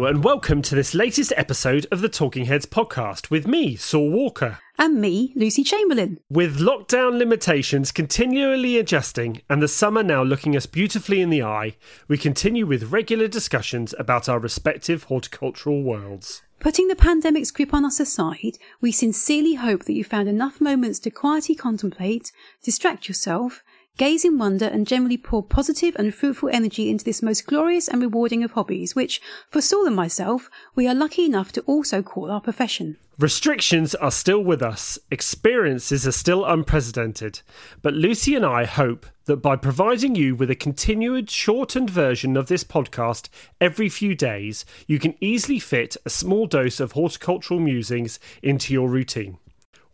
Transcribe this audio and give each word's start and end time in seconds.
Hello, 0.00 0.08
and 0.08 0.24
welcome 0.24 0.62
to 0.62 0.74
this 0.74 0.94
latest 0.94 1.30
episode 1.36 1.86
of 1.92 2.00
the 2.00 2.08
Talking 2.08 2.46
Heads 2.46 2.64
podcast 2.64 3.28
with 3.28 3.46
me, 3.46 3.76
Saul 3.76 4.10
Walker. 4.10 4.58
And 4.78 4.98
me, 4.98 5.34
Lucy 5.36 5.62
Chamberlain. 5.62 6.20
With 6.30 6.58
lockdown 6.58 7.18
limitations 7.18 7.92
continually 7.92 8.78
adjusting 8.78 9.42
and 9.50 9.62
the 9.62 9.68
summer 9.68 10.02
now 10.02 10.22
looking 10.22 10.56
us 10.56 10.64
beautifully 10.64 11.20
in 11.20 11.28
the 11.28 11.42
eye, 11.42 11.76
we 12.08 12.16
continue 12.16 12.64
with 12.64 12.90
regular 12.90 13.28
discussions 13.28 13.94
about 13.98 14.26
our 14.26 14.38
respective 14.38 15.02
horticultural 15.02 15.82
worlds. 15.82 16.40
Putting 16.60 16.88
the 16.88 16.96
pandemic's 16.96 17.50
grip 17.50 17.74
on 17.74 17.84
us 17.84 18.00
aside, 18.00 18.56
we 18.80 18.92
sincerely 18.92 19.56
hope 19.56 19.84
that 19.84 19.92
you 19.92 20.02
found 20.02 20.30
enough 20.30 20.62
moments 20.62 20.98
to 21.00 21.10
quietly 21.10 21.54
contemplate, 21.54 22.32
distract 22.62 23.06
yourself, 23.06 23.62
gaze 24.00 24.24
in 24.24 24.38
wonder, 24.38 24.64
and 24.64 24.86
generally 24.86 25.18
pour 25.18 25.42
positive 25.42 25.94
and 25.96 26.14
fruitful 26.14 26.48
energy 26.54 26.88
into 26.88 27.04
this 27.04 27.20
most 27.20 27.46
glorious 27.46 27.86
and 27.86 28.00
rewarding 28.00 28.42
of 28.42 28.52
hobbies, 28.52 28.96
which, 28.96 29.20
for 29.50 29.60
Saul 29.60 29.86
and 29.86 29.94
myself, 29.94 30.48
we 30.74 30.88
are 30.88 30.94
lucky 30.94 31.26
enough 31.26 31.52
to 31.52 31.60
also 31.66 32.00
call 32.00 32.30
our 32.30 32.40
profession. 32.40 32.96
Restrictions 33.18 33.94
are 33.94 34.10
still 34.10 34.42
with 34.42 34.62
us, 34.62 34.98
experiences 35.10 36.06
are 36.06 36.12
still 36.12 36.46
unprecedented, 36.46 37.42
but 37.82 37.92
Lucy 37.92 38.34
and 38.34 38.46
I 38.46 38.64
hope 38.64 39.04
that 39.26 39.42
by 39.42 39.56
providing 39.56 40.14
you 40.14 40.34
with 40.34 40.50
a 40.50 40.54
continued 40.54 41.28
shortened 41.28 41.90
version 41.90 42.38
of 42.38 42.46
this 42.46 42.64
podcast 42.64 43.28
every 43.60 43.90
few 43.90 44.14
days, 44.14 44.64
you 44.86 44.98
can 44.98 45.14
easily 45.20 45.58
fit 45.58 45.98
a 46.06 46.10
small 46.10 46.46
dose 46.46 46.80
of 46.80 46.92
horticultural 46.92 47.60
musings 47.60 48.18
into 48.42 48.72
your 48.72 48.88
routine. 48.88 49.36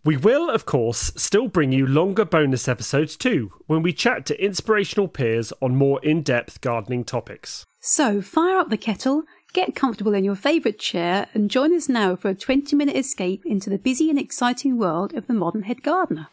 We 0.07 0.17
will, 0.17 0.49
of 0.49 0.67
course, 0.67 1.11
still 1.17 1.49
bring 1.49 1.73
you 1.73 1.85
longer 1.85 2.25
bonus 2.25 2.69
episodes 2.69 3.17
too, 3.17 3.53
when 3.67 3.83
we 3.83 3.93
chat 3.93 4.25
to 4.27 4.41
inspirational 4.41 5.09
peers 5.09 5.53
on 5.61 5.75
more 5.75 5.99
in 6.01 6.23
depth 6.23 6.61
gardening 6.61 7.03
topics. 7.03 7.67
So, 7.81 8.23
fire 8.23 8.57
up 8.57 8.69
the 8.69 8.77
kettle, 8.77 9.25
get 9.53 9.75
comfortable 9.75 10.15
in 10.15 10.23
your 10.23 10.37
favourite 10.37 10.79
chair, 10.79 11.27
and 11.35 11.51
join 11.51 11.75
us 11.75 11.89
now 11.89 12.15
for 12.15 12.29
a 12.29 12.37
20 12.37 12.77
minute 12.77 12.95
escape 12.95 13.45
into 13.45 13.69
the 13.69 13.79
busy 13.79 14.09
and 14.09 14.17
exciting 14.17 14.79
world 14.79 15.13
of 15.13 15.27
the 15.27 15.33
modern 15.33 15.65
head 15.65 15.83
gardener. 15.83 16.29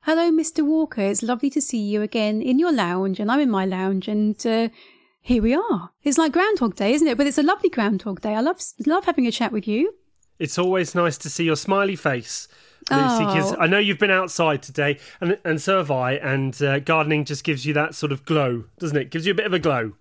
Hello, 0.00 0.32
Mr. 0.32 0.66
Walker. 0.66 1.02
It's 1.02 1.22
lovely 1.22 1.50
to 1.50 1.60
see 1.60 1.78
you 1.78 2.02
again 2.02 2.42
in 2.42 2.58
your 2.58 2.72
lounge, 2.72 3.20
and 3.20 3.30
I'm 3.30 3.38
in 3.38 3.50
my 3.50 3.64
lounge, 3.64 4.08
and 4.08 4.44
uh, 4.44 4.68
here 5.20 5.42
we 5.42 5.54
are. 5.54 5.90
It's 6.02 6.18
like 6.18 6.32
Groundhog 6.32 6.76
Day, 6.76 6.92
isn't 6.92 7.06
it? 7.06 7.16
But 7.16 7.26
it's 7.26 7.38
a 7.38 7.42
lovely 7.42 7.68
Groundhog 7.68 8.20
Day. 8.20 8.34
I 8.34 8.40
love 8.40 8.60
love 8.86 9.04
having 9.04 9.26
a 9.26 9.32
chat 9.32 9.52
with 9.52 9.68
you. 9.68 9.94
It's 10.40 10.58
always 10.58 10.94
nice 10.94 11.16
to 11.18 11.30
see 11.30 11.44
your 11.44 11.54
smiley 11.56 11.94
face, 11.96 12.48
Lucy, 12.90 13.24
because 13.26 13.52
Oh. 13.52 13.56
I 13.60 13.66
know 13.68 13.78
you've 13.78 13.98
been 13.98 14.10
outside 14.10 14.62
today, 14.62 14.98
and 15.20 15.38
and 15.44 15.60
so 15.60 15.76
have 15.78 15.90
I. 15.90 16.14
And 16.14 16.60
uh, 16.62 16.80
gardening 16.80 17.24
just 17.26 17.44
gives 17.44 17.64
you 17.66 17.72
that 17.74 17.94
sort 17.94 18.10
of 18.10 18.24
glow, 18.24 18.64
doesn't 18.78 18.96
it? 18.96 19.10
Gives 19.10 19.26
you 19.26 19.32
a 19.32 19.36
bit 19.36 19.46
of 19.46 19.52
a 19.52 19.58
glow. 19.58 19.92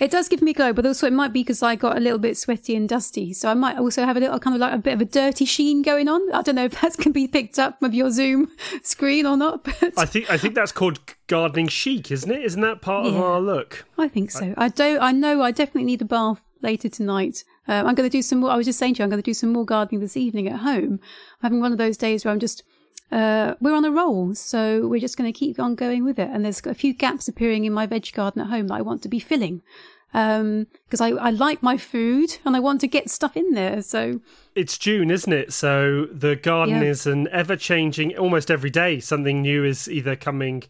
It 0.00 0.10
does 0.10 0.28
give 0.28 0.42
me 0.42 0.50
a 0.50 0.54
glow, 0.54 0.72
but 0.72 0.84
also 0.84 1.06
it 1.06 1.12
might 1.12 1.32
be 1.32 1.40
because 1.42 1.62
I 1.62 1.76
got 1.76 1.96
a 1.96 2.00
little 2.00 2.18
bit 2.18 2.36
sweaty 2.36 2.74
and 2.74 2.88
dusty. 2.88 3.32
So 3.32 3.48
I 3.48 3.54
might 3.54 3.78
also 3.78 4.04
have 4.04 4.16
a 4.16 4.20
little 4.20 4.38
kind 4.40 4.54
of 4.56 4.60
like 4.60 4.74
a 4.74 4.78
bit 4.78 4.94
of 4.94 5.00
a 5.00 5.04
dirty 5.04 5.44
sheen 5.44 5.80
going 5.82 6.08
on. 6.08 6.20
I 6.34 6.42
don't 6.42 6.56
know 6.56 6.64
if 6.64 6.80
that 6.80 6.96
can 6.98 7.12
be 7.12 7.28
picked 7.28 7.58
up 7.60 7.80
with 7.80 7.94
your 7.94 8.10
Zoom 8.10 8.50
screen 8.82 9.24
or 9.26 9.36
not, 9.36 9.62
but 9.64 9.92
I 9.96 10.04
think 10.04 10.28
I 10.28 10.36
think 10.36 10.56
that's 10.56 10.72
called 10.72 10.98
gardening 11.28 11.68
chic, 11.68 12.10
isn't 12.10 12.30
it? 12.30 12.42
Isn't 12.44 12.60
that 12.62 12.80
part 12.82 13.06
of 13.06 13.16
our 13.16 13.40
look? 13.40 13.84
I 13.96 14.08
think 14.08 14.32
so. 14.32 14.52
I 14.58 14.68
don't. 14.68 15.00
I 15.00 15.12
know. 15.12 15.40
I 15.40 15.52
definitely 15.52 15.84
need 15.84 16.02
a 16.02 16.06
bath 16.06 16.42
later 16.60 16.88
tonight. 16.88 17.44
Um, 17.66 17.86
I'm 17.86 17.94
going 17.94 18.08
to 18.08 18.16
do 18.18 18.22
some 18.22 18.40
more. 18.40 18.50
I 18.50 18.56
was 18.56 18.66
just 18.66 18.78
saying 18.78 18.94
to 18.94 18.98
you, 18.98 19.04
I'm 19.04 19.10
going 19.10 19.22
to 19.22 19.30
do 19.30 19.34
some 19.34 19.52
more 19.52 19.64
gardening 19.64 20.00
this 20.00 20.16
evening 20.16 20.48
at 20.48 20.60
home. 20.60 21.00
I'm 21.40 21.42
having 21.42 21.60
one 21.60 21.72
of 21.72 21.78
those 21.78 21.96
days 21.96 22.24
where 22.24 22.32
I'm 22.32 22.40
just. 22.40 22.62
Uh, 23.12 23.54
we're 23.60 23.74
on 23.74 23.84
a 23.84 23.90
roll, 23.90 24.34
so 24.34 24.88
we're 24.88 24.98
just 25.00 25.16
going 25.16 25.30
to 25.30 25.38
keep 25.38 25.60
on 25.60 25.74
going 25.74 26.04
with 26.04 26.18
it. 26.18 26.28
And 26.32 26.44
there's 26.44 26.60
a 26.64 26.74
few 26.74 26.92
gaps 26.94 27.28
appearing 27.28 27.64
in 27.64 27.72
my 27.72 27.86
veg 27.86 28.10
garden 28.12 28.42
at 28.42 28.48
home 28.48 28.68
that 28.68 28.74
I 28.74 28.80
want 28.80 29.02
to 29.02 29.08
be 29.08 29.20
filling 29.20 29.62
because 30.14 31.00
I, 31.00 31.08
I 31.08 31.30
like 31.30 31.62
my 31.62 31.76
food 31.76 32.38
and 32.44 32.54
I 32.56 32.60
want 32.60 32.80
to 32.82 32.86
get 32.88 33.10
stuff 33.10 33.36
in 33.36 33.50
there. 33.52 33.82
So 33.82 34.20
It's 34.54 34.78
June, 34.78 35.10
isn't 35.10 35.32
it? 35.32 35.52
So 35.52 36.06
the 36.06 36.36
garden 36.36 36.76
Yeah. 36.82 36.88
is 36.90 37.06
an 37.06 37.28
ever 37.32 37.56
changing. 37.56 38.16
Almost 38.16 38.50
every 38.50 38.70
day, 38.70 39.00
something 39.00 39.42
new 39.42 39.64
is 39.64 39.88
either 39.88 40.14
coming 40.16 40.62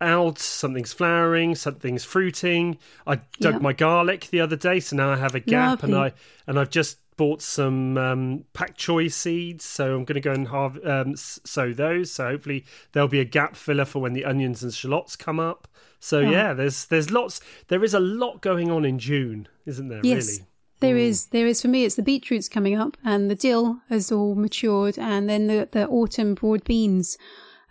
out, 0.00 0.38
something's 0.38 0.92
flowering, 0.92 1.54
something's 1.54 2.04
fruiting. 2.04 2.78
I 3.06 3.16
dug 3.40 3.54
Yeah. 3.54 3.58
my 3.60 3.72
garlic 3.72 4.28
the 4.30 4.40
other 4.40 4.56
day, 4.56 4.80
so 4.80 4.96
now 4.96 5.10
I 5.12 5.16
have 5.16 5.34
a 5.34 5.40
gap, 5.40 5.82
and 5.82 5.94
I 5.94 6.12
and 6.46 6.58
I've 6.58 6.70
just 6.70 6.98
bought 7.16 7.40
some 7.40 7.96
um, 7.96 8.44
pak 8.52 8.76
choy 8.76 9.10
seeds, 9.10 9.64
so 9.64 9.94
I'm 9.96 10.04
going 10.04 10.14
to 10.16 10.20
go 10.20 10.32
and 10.32 10.48
harv- 10.48 10.84
um, 10.84 11.16
sow 11.16 11.72
those. 11.72 12.12
So 12.12 12.26
hopefully 12.26 12.64
there'll 12.92 13.08
be 13.08 13.20
a 13.20 13.24
gap 13.24 13.56
filler 13.56 13.86
for 13.86 14.00
when 14.02 14.12
the 14.12 14.24
onions 14.26 14.62
and 14.62 14.72
shallots 14.74 15.16
come 15.16 15.40
up. 15.40 15.66
So 15.98 16.18
Oh. 16.18 16.30
yeah, 16.30 16.52
there's 16.52 16.84
there's 16.86 17.10
lots. 17.10 17.40
There 17.68 17.82
is 17.82 17.94
a 17.94 18.00
lot 18.00 18.42
going 18.42 18.70
on 18.70 18.84
in 18.84 18.98
June, 18.98 19.48
isn't 19.64 19.88
there? 19.88 20.00
yes, 20.04 20.26
Really. 20.28 20.46
there 20.80 20.96
is. 20.98 21.26
There 21.28 21.46
is 21.46 21.62
for 21.62 21.68
me. 21.68 21.86
It's 21.86 21.94
the 21.94 22.02
beetroots 22.02 22.50
coming 22.50 22.74
up, 22.76 22.98
and 23.02 23.30
the 23.30 23.34
dill 23.34 23.80
has 23.88 24.12
all 24.12 24.34
matured, 24.34 24.98
and 24.98 25.26
then 25.26 25.46
the 25.46 25.68
the 25.72 25.88
autumn 25.88 26.34
broad 26.34 26.64
beans. 26.64 27.16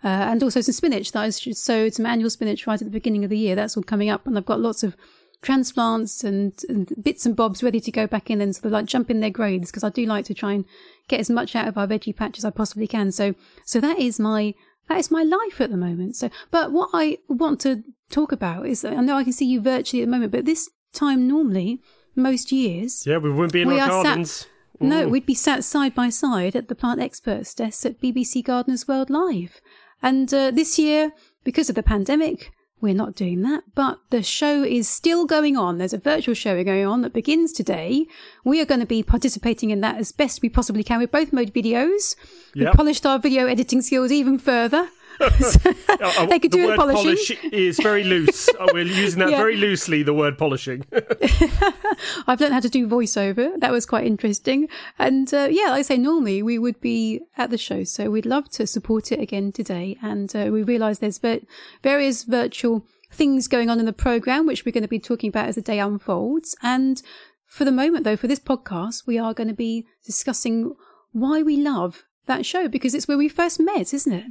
Uh, 0.04 0.08
and 0.08 0.42
also 0.42 0.60
some 0.60 0.72
spinach 0.74 1.12
that 1.12 1.20
I 1.22 1.30
sowed, 1.30 1.94
some 1.94 2.06
annual 2.06 2.30
spinach 2.30 2.66
right 2.66 2.80
at 2.80 2.84
the 2.86 2.90
beginning 2.92 3.24
of 3.24 3.30
the 3.30 3.38
year. 3.38 3.54
That's 3.56 3.76
all 3.76 3.82
coming 3.82 4.10
up, 4.10 4.26
and 4.26 4.36
I've 4.36 4.44
got 4.46 4.60
lots 4.60 4.82
of 4.82 4.94
transplants 5.42 6.24
and, 6.24 6.52
and 6.68 6.92
bits 7.02 7.24
and 7.26 7.36
bobs 7.36 7.62
ready 7.62 7.80
to 7.80 7.90
go 7.90 8.06
back 8.06 8.30
in 8.30 8.40
and 8.40 8.54
sort 8.54 8.66
of 8.66 8.72
like 8.72 8.86
jump 8.86 9.10
in 9.10 9.20
their 9.20 9.30
graves 9.30 9.70
because 9.70 9.84
I 9.84 9.90
do 9.90 10.04
like 10.06 10.24
to 10.26 10.34
try 10.34 10.52
and 10.52 10.64
get 11.08 11.20
as 11.20 11.30
much 11.30 11.54
out 11.54 11.68
of 11.68 11.78
our 11.78 11.86
veggie 11.86 12.14
patch 12.16 12.38
as 12.38 12.44
I 12.44 12.50
possibly 12.50 12.86
can. 12.86 13.12
So, 13.12 13.34
so 13.64 13.80
that 13.80 13.98
is 13.98 14.18
my 14.18 14.54
that 14.88 14.98
is 14.98 15.10
my 15.10 15.22
life 15.22 15.60
at 15.60 15.70
the 15.70 15.76
moment. 15.76 16.16
So, 16.16 16.30
but 16.50 16.72
what 16.72 16.90
I 16.92 17.18
want 17.28 17.60
to 17.62 17.82
talk 18.10 18.32
about 18.32 18.66
is 18.66 18.84
I 18.84 18.94
know 19.00 19.16
I 19.16 19.24
can 19.24 19.32
see 19.32 19.46
you 19.46 19.60
virtually 19.60 20.02
at 20.02 20.06
the 20.06 20.10
moment, 20.12 20.32
but 20.32 20.44
this 20.44 20.68
time 20.92 21.26
normally, 21.26 21.80
most 22.14 22.52
years, 22.52 23.04
Yeah, 23.06 23.18
we 23.18 23.30
wouldn't 23.30 23.52
be 23.52 23.62
in 23.62 23.68
We 23.68 23.80
our 23.80 23.88
are 23.90 24.02
sat- 24.02 24.04
gardens. 24.04 24.46
no, 24.80 25.08
we'd 25.08 25.26
be 25.26 25.34
sat 25.34 25.64
side 25.64 25.94
by 25.94 26.08
side 26.08 26.54
at 26.56 26.68
the 26.68 26.74
plant 26.74 27.00
experts 27.00 27.52
desk 27.54 27.84
at 27.86 28.00
BBC 28.00 28.44
Gardeners 28.44 28.86
World 28.88 29.10
Live. 29.10 29.60
And 30.02 30.32
uh, 30.32 30.50
this 30.50 30.78
year, 30.78 31.12
because 31.44 31.68
of 31.68 31.74
the 31.74 31.82
pandemic, 31.82 32.52
we're 32.80 32.94
not 32.94 33.14
doing 33.14 33.40
that, 33.42 33.64
but 33.74 33.98
the 34.10 34.22
show 34.22 34.62
is 34.62 34.86
still 34.88 35.24
going 35.24 35.56
on. 35.56 35.78
There's 35.78 35.94
a 35.94 35.98
virtual 35.98 36.34
show 36.34 36.62
going 36.62 36.86
on 36.86 37.00
that 37.02 37.14
begins 37.14 37.52
today. 37.52 38.06
We 38.44 38.60
are 38.60 38.66
going 38.66 38.80
to 38.80 38.86
be 38.86 39.02
participating 39.02 39.70
in 39.70 39.80
that 39.80 39.96
as 39.96 40.12
best 40.12 40.42
we 40.42 40.50
possibly 40.50 40.84
can. 40.84 40.98
We've 40.98 41.10
both 41.10 41.32
made 41.32 41.54
videos. 41.54 42.16
We 42.54 42.62
Yep. 42.64 42.74
polished 42.74 43.06
our 43.06 43.18
video 43.18 43.46
editing 43.46 43.80
skills 43.80 44.12
even 44.12 44.38
further. 44.38 44.90
They 46.28 46.38
could 46.38 46.52
the 46.52 46.58
do 46.58 46.66
word 46.66 46.76
polishing. 46.78 47.04
polish 47.04 47.44
is 47.52 47.78
very 47.80 48.04
loose. 48.04 48.48
Uh, 48.48 48.66
We're 48.72 48.82
using 48.84 49.20
that 49.20 49.30
Yeah. 49.30 49.38
very 49.38 49.56
loosely. 49.56 50.02
The 50.02 50.14
word 50.14 50.36
polishing. 50.38 50.84
I've 52.26 52.40
learned 52.40 52.54
how 52.54 52.60
to 52.60 52.68
do 52.68 52.86
voiceover. 52.88 53.58
That 53.60 53.72
was 53.72 53.86
quite 53.86 54.06
interesting. 54.06 54.68
And 54.98 55.32
uh, 55.32 55.48
yeah, 55.50 55.70
like 55.70 55.80
I 55.80 55.82
say, 55.82 55.96
normally 55.98 56.42
we 56.42 56.58
would 56.58 56.80
be 56.80 57.20
at 57.36 57.50
the 57.50 57.58
show, 57.58 57.84
so 57.84 58.10
we'd 58.10 58.26
love 58.26 58.48
to 58.50 58.66
support 58.66 59.12
it 59.12 59.20
again 59.20 59.52
today. 59.52 59.96
And 60.02 60.34
uh, 60.34 60.48
we 60.52 60.62
realise 60.62 60.98
there's 60.98 61.18
ver- 61.18 61.40
various 61.82 62.24
virtual 62.24 62.84
things 63.12 63.48
going 63.48 63.70
on 63.70 63.78
in 63.80 63.86
the 63.86 63.92
program, 63.92 64.46
which 64.46 64.64
we're 64.64 64.72
going 64.72 64.82
to 64.82 64.88
be 64.88 64.98
talking 64.98 65.28
about 65.28 65.48
as 65.48 65.54
the 65.54 65.62
day 65.62 65.78
unfolds. 65.78 66.56
And 66.62 67.02
for 67.46 67.64
the 67.64 67.72
moment, 67.72 68.04
though, 68.04 68.16
for 68.16 68.26
this 68.26 68.40
podcast, 68.40 69.06
we 69.06 69.18
are 69.18 69.32
going 69.34 69.48
to 69.48 69.54
be 69.54 69.86
discussing 70.04 70.74
why 71.12 71.42
we 71.42 71.56
love 71.56 72.04
that 72.26 72.44
show 72.44 72.68
because 72.68 72.94
it's 72.94 73.06
where 73.08 73.16
we 73.16 73.28
first 73.28 73.60
met, 73.60 73.94
isn't 73.94 74.12
it? 74.12 74.24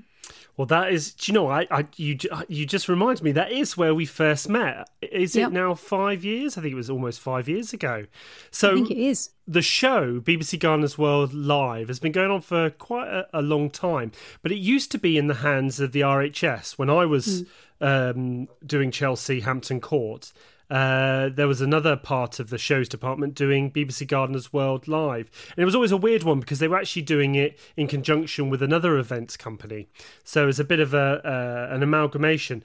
Well, 0.58 0.66
that 0.68 0.92
is. 0.92 1.14
Do 1.14 1.32
you 1.32 1.34
know? 1.34 1.48
I, 1.50 1.68
I, 1.70 1.86
you, 1.98 2.18
you 2.48 2.66
just 2.66 2.88
reminded 2.90 3.24
me. 3.24 3.32
That 3.34 3.52
is 3.52 3.76
where 3.78 3.94
we 3.94 4.06
first 4.06 4.50
met. 4.50 4.90
Is 5.02 5.36
Yep. 5.36 5.50
it 5.50 5.54
now 5.54 5.74
five 5.76 6.24
years? 6.24 6.58
I 6.58 6.62
think 6.62 6.72
it 6.72 6.76
was 6.76 6.90
almost 6.90 7.20
five 7.20 7.48
years 7.50 7.74
ago. 7.74 8.04
I 8.06 8.08
So 8.52 8.76
think 8.76 8.92
it 8.92 8.98
is. 8.98 9.30
the 9.48 9.62
show 9.62 10.20
BBC 10.22 10.60
Gardeners 10.60 10.98
World 10.98 11.34
Live 11.34 11.88
has 11.90 12.00
been 12.00 12.12
going 12.12 12.32
on 12.32 12.42
for 12.42 12.70
quite 12.70 13.08
a, 13.08 13.28
a 13.34 13.42
long 13.42 13.70
time, 13.70 14.12
but 14.42 14.52
it 14.52 14.58
used 14.58 14.92
to 14.92 14.98
be 14.98 15.18
in 15.18 15.28
the 15.28 15.36
hands 15.36 15.80
of 15.80 15.92
the 15.92 16.02
RHS 16.02 16.78
when 16.78 16.90
I 16.90 17.06
was 17.06 17.44
um, 17.82 18.48
doing 18.66 18.92
Chelsea 18.92 19.42
Hampton 19.42 19.82
Court. 19.82 20.32
Uh, 20.70 21.30
there 21.30 21.48
was 21.48 21.62
another 21.62 21.96
part 21.96 22.40
of 22.40 22.50
the 22.50 22.58
shows 22.58 22.90
department 22.90 23.36
doing 23.36 23.72
BBC 23.72 24.08
Gardeners 24.08 24.52
World 24.52 24.88
Live, 24.88 25.30
and 25.56 25.62
it 25.62 25.66
was 25.66 25.76
always 25.76 25.92
a 25.92 25.98
weird 25.98 26.24
one 26.24 26.40
because 26.40 26.60
they 26.60 26.68
were 26.68 26.78
actually 26.78 27.04
doing 27.04 27.36
it 27.36 27.60
in 27.78 27.88
conjunction 27.88 28.50
with 28.50 28.62
another 28.62 28.98
events 28.98 29.38
company, 29.38 29.88
so 30.24 30.44
it 30.44 30.48
was 30.48 30.60
a 30.60 30.64
bit 30.64 30.80
of 30.80 30.94
a 30.94 31.22
uh, 31.26 31.74
an 31.74 31.84
amalgamation. 31.84 32.64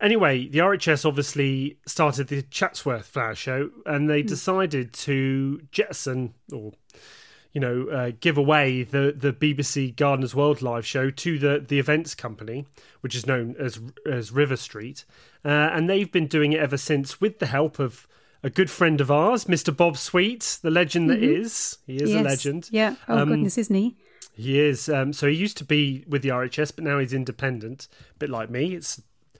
Anyway, 0.00 0.46
the 0.46 0.58
RHS 0.58 1.06
obviously 1.06 1.78
started 1.86 2.28
the 2.28 2.42
Chatsworth 2.42 3.06
Flower 3.06 3.34
Show, 3.34 3.70
and 3.86 4.10
they 4.10 4.22
decided 4.22 4.92
to 4.92 5.62
jettison 5.72 6.34
or 6.52 6.72
you 7.56 7.60
know, 7.60 7.88
uh, 7.88 8.12
give 8.20 8.36
away 8.36 8.82
the, 8.82 9.14
the 9.16 9.32
BBC 9.32 9.96
Gardeners 9.96 10.34
World 10.34 10.60
live 10.60 10.84
show 10.84 11.08
to 11.10 11.38
the, 11.38 11.64
the 11.66 11.78
events 11.78 12.14
company, 12.14 12.66
which 13.00 13.14
is 13.14 13.26
known 13.26 13.56
as 13.58 13.80
as 14.04 14.30
River 14.30 14.56
Street, 14.56 15.06
uh, 15.42 15.48
and 15.72 15.88
they've 15.88 16.12
been 16.12 16.26
doing 16.26 16.52
it 16.52 16.60
ever 16.60 16.76
since 16.76 17.18
with 17.18 17.38
the 17.38 17.46
help 17.46 17.78
of 17.78 18.06
a 18.42 18.50
good 18.50 18.68
friend 18.68 19.00
of 19.00 19.10
ours, 19.10 19.46
Mr. 19.46 19.74
Bob 19.74 19.96
Sweet, 19.96 20.58
the 20.60 20.70
legend 20.70 21.08
that 21.08 21.22
is. 21.22 21.78
He 21.86 21.96
is 21.96 22.12
a 22.12 22.20
legend. 22.20 22.68
Yeah. 22.70 22.96
Oh, 23.08 23.20
Um, 23.20 23.30
goodness, 23.30 23.56
isn't 23.56 23.74
he? 23.74 23.96
He 24.34 24.60
is. 24.60 24.90
Um, 24.90 25.14
so 25.14 25.26
he 25.26 25.34
used 25.34 25.56
to 25.56 25.64
be 25.64 26.04
with 26.06 26.20
the 26.20 26.28
RHS, 26.28 26.72
but 26.76 26.84
now 26.84 26.98
he's 26.98 27.14
independent, 27.14 27.88
a 28.16 28.18
bit 28.18 28.28
like 28.28 28.50
me. 28.50 28.74
It's 28.74 28.96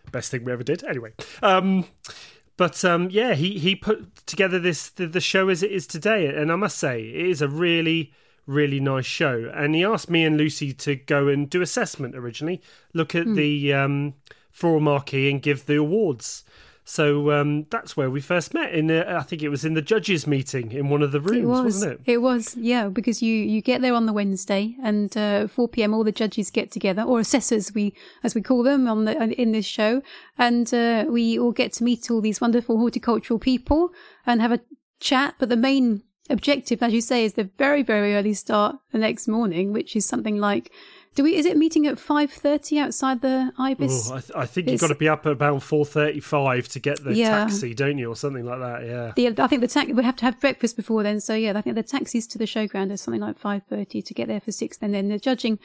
the 0.06 0.10
best 0.10 0.30
thing 0.30 0.42
we 0.42 0.52
ever 0.52 0.64
did. 0.64 0.82
Anyway, 0.84 1.12
um, 1.42 1.84
but 2.56 2.84
um, 2.84 3.08
yeah, 3.10 3.34
he 3.34 3.58
he 3.58 3.74
put 3.74 4.26
together 4.26 4.58
this 4.58 4.88
the, 4.88 5.06
the 5.06 5.20
show 5.20 5.48
as 5.48 5.62
it 5.62 5.70
is 5.70 5.86
today, 5.86 6.26
and 6.26 6.50
I 6.50 6.56
must 6.56 6.78
say 6.78 7.02
it 7.02 7.26
is 7.26 7.42
a 7.42 7.48
really 7.48 8.12
really 8.46 8.80
nice 8.80 9.06
show. 9.06 9.50
And 9.54 9.74
he 9.74 9.84
asked 9.84 10.08
me 10.08 10.24
and 10.24 10.36
Lucy 10.36 10.72
to 10.72 10.94
go 10.94 11.28
and 11.28 11.50
do 11.50 11.62
assessment 11.62 12.14
originally, 12.14 12.62
look 12.94 13.14
at 13.14 13.26
mm. 13.26 13.34
the 13.34 13.72
um, 13.74 14.14
floral 14.50 14.80
marquee 14.80 15.30
and 15.30 15.42
give 15.42 15.66
the 15.66 15.76
awards. 15.76 16.44
So 16.88 17.32
um, 17.32 17.66
that's 17.68 17.96
where 17.96 18.08
we 18.08 18.20
first 18.20 18.54
met. 18.54 18.72
In 18.72 18.92
I 18.92 19.22
think 19.22 19.42
it 19.42 19.48
was 19.48 19.64
in 19.64 19.74
the 19.74 19.82
judges' 19.82 20.24
meeting 20.24 20.70
in 20.70 20.88
one 20.88 21.02
of 21.02 21.10
the 21.10 21.20
rooms, 21.20 21.42
it 21.42 21.44
was, 21.44 21.64
wasn't 21.64 21.92
it? 21.92 22.00
It 22.12 22.18
was, 22.18 22.56
yeah, 22.56 22.86
because 22.86 23.20
you 23.20 23.34
you 23.34 23.60
get 23.60 23.80
there 23.82 23.92
on 23.92 24.06
the 24.06 24.12
Wednesday, 24.12 24.76
and 24.80 25.14
uh, 25.16 25.48
4 25.48 25.68
p.m. 25.68 25.92
all 25.92 26.04
the 26.04 26.12
judges 26.12 26.48
get 26.48 26.70
together, 26.70 27.02
or 27.02 27.18
assessors, 27.18 27.74
we 27.74 27.92
as 28.22 28.36
we 28.36 28.40
call 28.40 28.62
them 28.62 28.86
on 28.86 29.04
the 29.04 29.16
in 29.32 29.50
this 29.50 29.66
show, 29.66 30.00
and 30.38 30.72
uh, 30.72 31.06
we 31.08 31.36
all 31.36 31.50
get 31.50 31.72
to 31.72 31.84
meet 31.84 32.08
all 32.08 32.20
these 32.20 32.40
wonderful 32.40 32.78
horticultural 32.78 33.40
people 33.40 33.90
and 34.24 34.40
have 34.40 34.52
a 34.52 34.60
chat. 35.00 35.34
But 35.40 35.48
the 35.48 35.56
main 35.56 36.04
objective, 36.30 36.84
as 36.84 36.92
you 36.92 37.00
say, 37.00 37.24
is 37.24 37.32
the 37.32 37.50
very 37.58 37.82
very 37.82 38.14
early 38.14 38.34
start 38.34 38.76
the 38.92 38.98
next 38.98 39.26
morning, 39.26 39.72
which 39.72 39.96
is 39.96 40.06
something 40.06 40.38
like 40.38 40.70
do 41.16 41.24
we? 41.24 41.34
Is 41.34 41.46
it 41.46 41.56
meeting 41.56 41.86
at 41.86 41.98
five 41.98 42.30
thirty 42.30 42.78
outside 42.78 43.22
the 43.22 43.50
ibis? 43.58 44.10
Ooh, 44.10 44.14
I, 44.14 44.20
th- 44.20 44.32
I, 44.36 44.46
think 44.46 44.68
you've 44.68 44.80
got 44.80 44.88
to 44.88 44.94
be 44.94 45.08
up 45.08 45.24
at 45.24 45.32
about 45.32 45.62
four 45.62 45.86
thirty-five 45.86 46.68
to 46.68 46.78
get 46.78 47.02
the 47.02 47.14
yeah. 47.14 47.30
taxi, 47.30 47.74
don't 47.74 47.96
you, 47.96 48.10
or 48.10 48.14
something 48.14 48.44
like 48.44 48.60
that? 48.60 48.86
Yeah. 48.86 49.12
The, 49.16 49.42
I 49.42 49.46
think 49.46 49.62
the 49.62 49.68
taxi 49.68 49.94
we 49.94 50.04
have 50.04 50.16
to 50.16 50.26
have 50.26 50.38
breakfast 50.38 50.76
before 50.76 51.02
then. 51.02 51.20
So 51.20 51.34
yeah, 51.34 51.54
I 51.56 51.62
think 51.62 51.74
the 51.74 51.82
taxis 51.82 52.26
to 52.28 52.38
the 52.38 52.44
showground 52.44 52.92
are 52.92 52.98
something 52.98 53.22
like 53.22 53.38
five 53.38 53.62
thirty 53.64 54.02
to 54.02 54.14
get 54.14 54.28
there 54.28 54.40
for 54.40 54.52
six. 54.52 54.78
And 54.82 54.94
then 54.94 55.08
the 55.08 55.18
judging, 55.18 55.58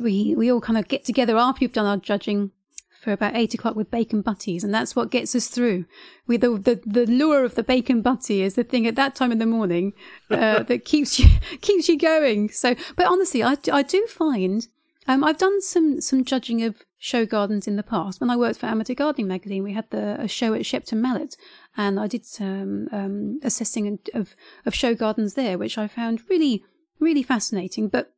we 0.00 0.36
we 0.36 0.50
all 0.50 0.60
kind 0.60 0.78
of 0.78 0.86
get 0.86 1.04
together 1.04 1.36
after 1.36 1.64
you've 1.64 1.72
done 1.72 1.86
our 1.86 1.96
judging 1.96 2.52
for 3.00 3.12
about 3.12 3.36
eight 3.36 3.54
o'clock 3.54 3.76
with 3.76 3.90
bacon 3.90 4.22
butties, 4.22 4.64
and 4.64 4.74
that's 4.74 4.96
what 4.96 5.10
gets 5.10 5.34
us 5.34 5.46
through. 5.48 5.84
With 6.26 6.40
the, 6.40 6.50
the 6.50 6.80
the 6.84 7.06
lure 7.06 7.44
of 7.44 7.54
the 7.54 7.62
bacon 7.62 8.02
butty 8.02 8.42
is 8.42 8.54
the 8.54 8.64
thing 8.64 8.86
at 8.86 8.96
that 8.96 9.14
time 9.14 9.30
in 9.30 9.38
the 9.38 9.46
morning 9.46 9.92
uh, 10.30 10.62
that 10.64 10.84
keeps 10.84 11.18
you 11.18 11.28
keeps 11.60 11.88
you 11.88 11.96
going. 11.96 12.50
So, 12.50 12.74
but 12.96 13.06
honestly, 13.06 13.42
I, 13.42 13.56
I 13.72 13.82
do 13.82 14.06
find 14.06 14.66
um, 15.06 15.22
I've 15.22 15.38
done 15.38 15.62
some 15.62 16.00
some 16.00 16.24
judging 16.24 16.62
of 16.62 16.84
show 16.98 17.24
gardens 17.24 17.68
in 17.68 17.76
the 17.76 17.82
past. 17.82 18.20
When 18.20 18.30
I 18.30 18.36
worked 18.36 18.58
for 18.58 18.66
Amateur 18.66 18.94
Gardening 18.94 19.28
magazine, 19.28 19.62
we 19.62 19.72
had 19.72 19.88
the 19.90 20.20
a 20.20 20.28
show 20.28 20.52
at 20.54 20.66
Shepton 20.66 21.00
Mallet, 21.00 21.36
and 21.76 22.00
I 22.00 22.08
did 22.08 22.26
some 22.26 22.88
um, 22.90 23.38
assessing 23.44 24.00
of 24.12 24.34
of 24.66 24.74
show 24.74 24.94
gardens 24.94 25.34
there, 25.34 25.56
which 25.56 25.78
I 25.78 25.86
found 25.86 26.22
really 26.28 26.64
really 26.98 27.22
fascinating. 27.22 27.88
But 27.88 28.12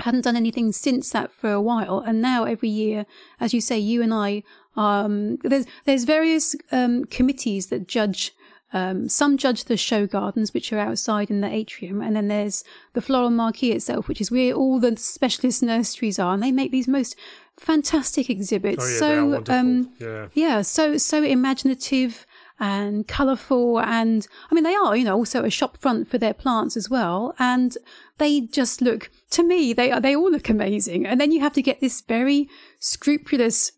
hadn't 0.00 0.22
done 0.22 0.36
anything 0.36 0.70
since 0.72 1.10
that 1.10 1.32
for 1.32 1.50
a 1.50 1.60
while 1.60 1.98
and 2.00 2.22
now 2.22 2.44
every 2.44 2.68
year 2.68 3.04
as 3.40 3.52
you 3.52 3.60
say 3.60 3.78
you 3.78 4.02
and 4.02 4.14
i 4.14 4.42
um, 4.76 5.38
there's 5.38 5.66
there's 5.86 6.04
various 6.04 6.54
um, 6.70 7.04
committees 7.06 7.66
that 7.66 7.88
judge 7.88 8.32
um, 8.72 9.08
some 9.08 9.38
judge 9.38 9.64
the 9.64 9.76
show 9.76 10.06
gardens, 10.06 10.52
which 10.52 10.72
are 10.72 10.78
outside 10.78 11.30
in 11.30 11.40
the 11.40 11.50
atrium, 11.50 12.02
and 12.02 12.14
then 12.14 12.28
there's 12.28 12.64
the 12.92 13.00
floral 13.00 13.30
marquee 13.30 13.72
itself, 13.72 14.08
which 14.08 14.20
is 14.20 14.30
where 14.30 14.52
all 14.52 14.78
the 14.78 14.96
specialist 14.96 15.62
nurseries 15.62 16.18
are, 16.18 16.34
and 16.34 16.42
they 16.42 16.52
make 16.52 16.70
these 16.70 16.86
most 16.86 17.16
fantastic 17.56 18.28
exhibits. 18.28 18.84
Oh, 18.84 18.88
yeah, 18.88 18.98
so, 18.98 19.44
um, 19.48 19.90
yeah. 19.98 20.28
yeah, 20.34 20.62
so 20.62 20.98
so 20.98 21.22
imaginative 21.22 22.26
and 22.60 23.06
colourful 23.06 23.80
and 23.80 24.26
I 24.50 24.54
mean 24.54 24.64
they 24.64 24.74
are, 24.74 24.96
you 24.96 25.04
know, 25.04 25.16
also 25.16 25.44
a 25.44 25.50
shop 25.50 25.76
front 25.76 26.08
for 26.08 26.18
their 26.18 26.34
plants 26.34 26.76
as 26.76 26.90
well. 26.90 27.34
And 27.38 27.76
they 28.18 28.40
just 28.40 28.80
look 28.80 29.10
to 29.30 29.42
me, 29.42 29.72
they 29.72 29.90
are 29.90 30.00
they 30.00 30.16
all 30.16 30.30
look 30.30 30.48
amazing. 30.48 31.06
And 31.06 31.20
then 31.20 31.32
you 31.32 31.40
have 31.40 31.52
to 31.54 31.62
get 31.62 31.80
this 31.80 32.00
very 32.00 32.48
scrupulous 32.78 33.72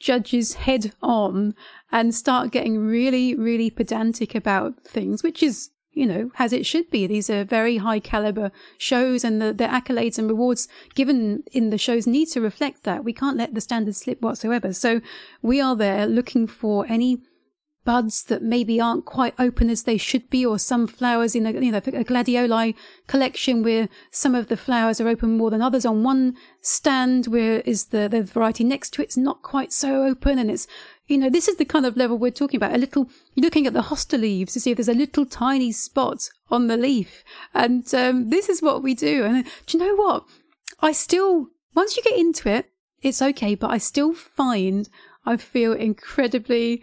judge's 0.00 0.54
head 0.54 0.92
on 1.02 1.54
and 1.90 2.14
start 2.14 2.50
getting 2.50 2.78
really, 2.78 3.34
really 3.34 3.70
pedantic 3.70 4.34
about 4.34 4.84
things, 4.84 5.22
which 5.22 5.42
is 5.42 5.70
you 5.94 6.06
know, 6.06 6.30
as 6.40 6.52
it 6.52 6.66
should 6.66 6.90
be. 6.90 7.06
These 7.06 7.30
are 7.30 7.44
very 7.44 7.76
high 7.76 8.00
caliber 8.00 8.50
shows 8.78 9.22
and 9.22 9.40
the, 9.40 9.52
the 9.52 9.64
accolades 9.64 10.18
and 10.18 10.28
rewards 10.28 10.66
given 10.94 11.44
in 11.52 11.70
the 11.70 11.78
shows 11.78 12.06
need 12.06 12.26
to 12.30 12.40
reflect 12.40 12.82
that. 12.82 13.04
We 13.04 13.12
can't 13.12 13.36
let 13.36 13.54
the 13.54 13.60
standards 13.60 13.98
slip 13.98 14.20
whatsoever. 14.20 14.72
So 14.72 15.00
we 15.40 15.60
are 15.60 15.76
there 15.76 16.06
looking 16.06 16.48
for 16.48 16.84
any 16.88 17.18
buds 17.84 18.24
that 18.24 18.42
maybe 18.42 18.80
aren't 18.80 19.04
quite 19.04 19.34
open 19.38 19.68
as 19.68 19.82
they 19.82 19.96
should 19.96 20.28
be, 20.30 20.44
or 20.44 20.58
some 20.58 20.86
flowers 20.86 21.34
in 21.34 21.46
a, 21.46 21.52
you 21.52 21.70
know, 21.70 21.78
a 21.78 22.04
gladioli 22.04 22.74
collection 23.06 23.62
where 23.62 23.88
some 24.10 24.34
of 24.34 24.48
the 24.48 24.56
flowers 24.56 25.00
are 25.00 25.08
open 25.08 25.36
more 25.36 25.50
than 25.50 25.62
others 25.62 25.84
on 25.84 26.02
one 26.02 26.36
stand, 26.60 27.26
where 27.26 27.60
is 27.60 27.86
the, 27.86 28.08
the 28.08 28.22
variety 28.22 28.64
next 28.64 28.90
to 28.90 29.02
it's 29.02 29.16
not 29.16 29.42
quite 29.42 29.72
so 29.72 30.04
open. 30.04 30.38
And 30.38 30.50
it's, 30.50 30.66
you 31.06 31.18
know, 31.18 31.30
this 31.30 31.48
is 31.48 31.56
the 31.56 31.64
kind 31.64 31.84
of 31.84 31.96
level 31.96 32.16
we're 32.16 32.30
talking 32.30 32.56
about. 32.56 32.74
A 32.74 32.78
little, 32.78 33.10
looking 33.36 33.66
at 33.66 33.74
the 33.74 33.82
hosta 33.82 34.18
leaves 34.18 34.54
to 34.54 34.60
see 34.60 34.70
if 34.70 34.78
there's 34.78 34.88
a 34.88 34.94
little 34.94 35.26
tiny 35.26 35.72
spot 35.72 36.28
on 36.50 36.66
the 36.66 36.76
leaf. 36.76 37.22
And, 37.52 37.92
um, 37.94 38.30
this 38.30 38.48
is 38.48 38.62
what 38.62 38.82
we 38.82 38.94
do. 38.94 39.24
And 39.24 39.44
do 39.66 39.78
you 39.78 39.84
know 39.84 39.96
what? 39.96 40.24
I 40.80 40.92
still, 40.92 41.48
once 41.74 41.96
you 41.96 42.02
get 42.02 42.18
into 42.18 42.48
it, 42.48 42.70
it's 43.02 43.20
okay, 43.20 43.54
but 43.54 43.70
I 43.70 43.78
still 43.78 44.14
find 44.14 44.88
I 45.26 45.36
feel 45.36 45.72
incredibly 45.72 46.82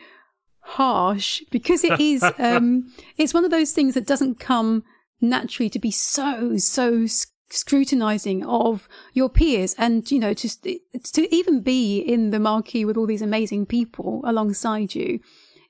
harsh 0.72 1.42
because 1.52 1.84
it 1.84 2.00
is 2.00 2.24
um 2.40 2.92
it's 3.18 3.34
one 3.34 3.44
of 3.44 3.52
those 3.52 3.72
things 3.72 3.94
that 3.94 4.08
doesn't 4.08 4.40
come 4.40 4.84
naturally 5.20 5.70
to 5.70 5.80
be 5.80 5.92
so 5.92 6.58
so 6.58 7.06
scrutinizing 7.50 8.46
of 8.46 8.88
your 9.14 9.30
peers. 9.30 9.76
And 9.78 10.10
you 10.10 10.20
know 10.20 10.34
just 10.34 10.64
to 10.64 11.36
even 11.36 11.62
be 11.62 12.00
in 12.00 12.32
the 12.32 12.40
marquee 12.40 12.86
with 12.86 12.98
all 12.98 13.06
these 13.06 13.22
amazing 13.22 13.66
people 13.66 14.22
alongside 14.24 14.96
you 14.96 15.20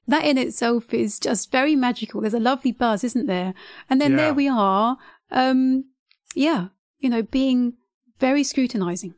that 0.07 0.25
in 0.25 0.38
itself 0.38 0.94
is 0.94 1.19
just 1.19 1.51
very 1.51 1.75
magical. 1.75 2.21
There's 2.21 2.33
a 2.33 2.39
lovely 2.39 2.71
buzz 2.71 3.04
isn't 3.04 3.27
there? 3.27 3.54
And 3.89 4.00
then 4.00 4.12
yeah. 4.12 4.18
there 4.18 4.33
we 4.33 4.47
are 4.47 4.97
um 5.31 5.86
yeah 6.36 6.68
you 7.00 7.09
know 7.09 7.24
being 7.24 7.74
very 8.19 8.44
scrutinizing 8.44 9.15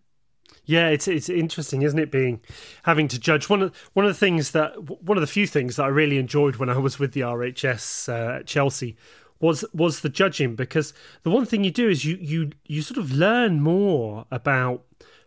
yeah, 0.66 0.90
it's 0.90 1.08
it's 1.08 1.30
interesting, 1.30 1.82
isn't 1.82 2.00
it? 2.00 2.12
Being 2.12 2.40
having 2.84 3.08
to 3.10 3.20
judge 3.20 3.50
one 3.50 3.62
of 3.62 3.76
one 3.94 4.06
of 4.06 4.12
the 4.12 4.18
things 4.18 4.52
that 4.52 5.02
one 5.04 5.18
of 5.18 5.22
the 5.22 5.28
few 5.28 5.46
things 5.46 5.76
that 5.76 5.84
I 5.84 5.90
really 5.90 6.18
enjoyed 6.18 6.56
when 6.58 6.70
I 6.70 6.78
was 6.78 7.00
with 7.00 7.14
the 7.14 7.22
RHS 7.22 8.10
uh, 8.10 8.40
at 8.40 8.48
Chelsea 8.48 8.96
was 9.40 9.66
was 9.74 10.00
the 10.00 10.10
judging 10.10 10.56
because 10.56 10.94
the 11.24 11.30
one 11.30 11.46
thing 11.46 11.64
you 11.64 11.72
do 11.72 11.90
is 11.90 12.06
you 12.06 12.18
you 12.20 12.52
you 12.66 12.82
sort 12.82 12.98
of 12.98 13.12
learn 13.12 13.62
more 13.62 14.26
about 14.32 14.84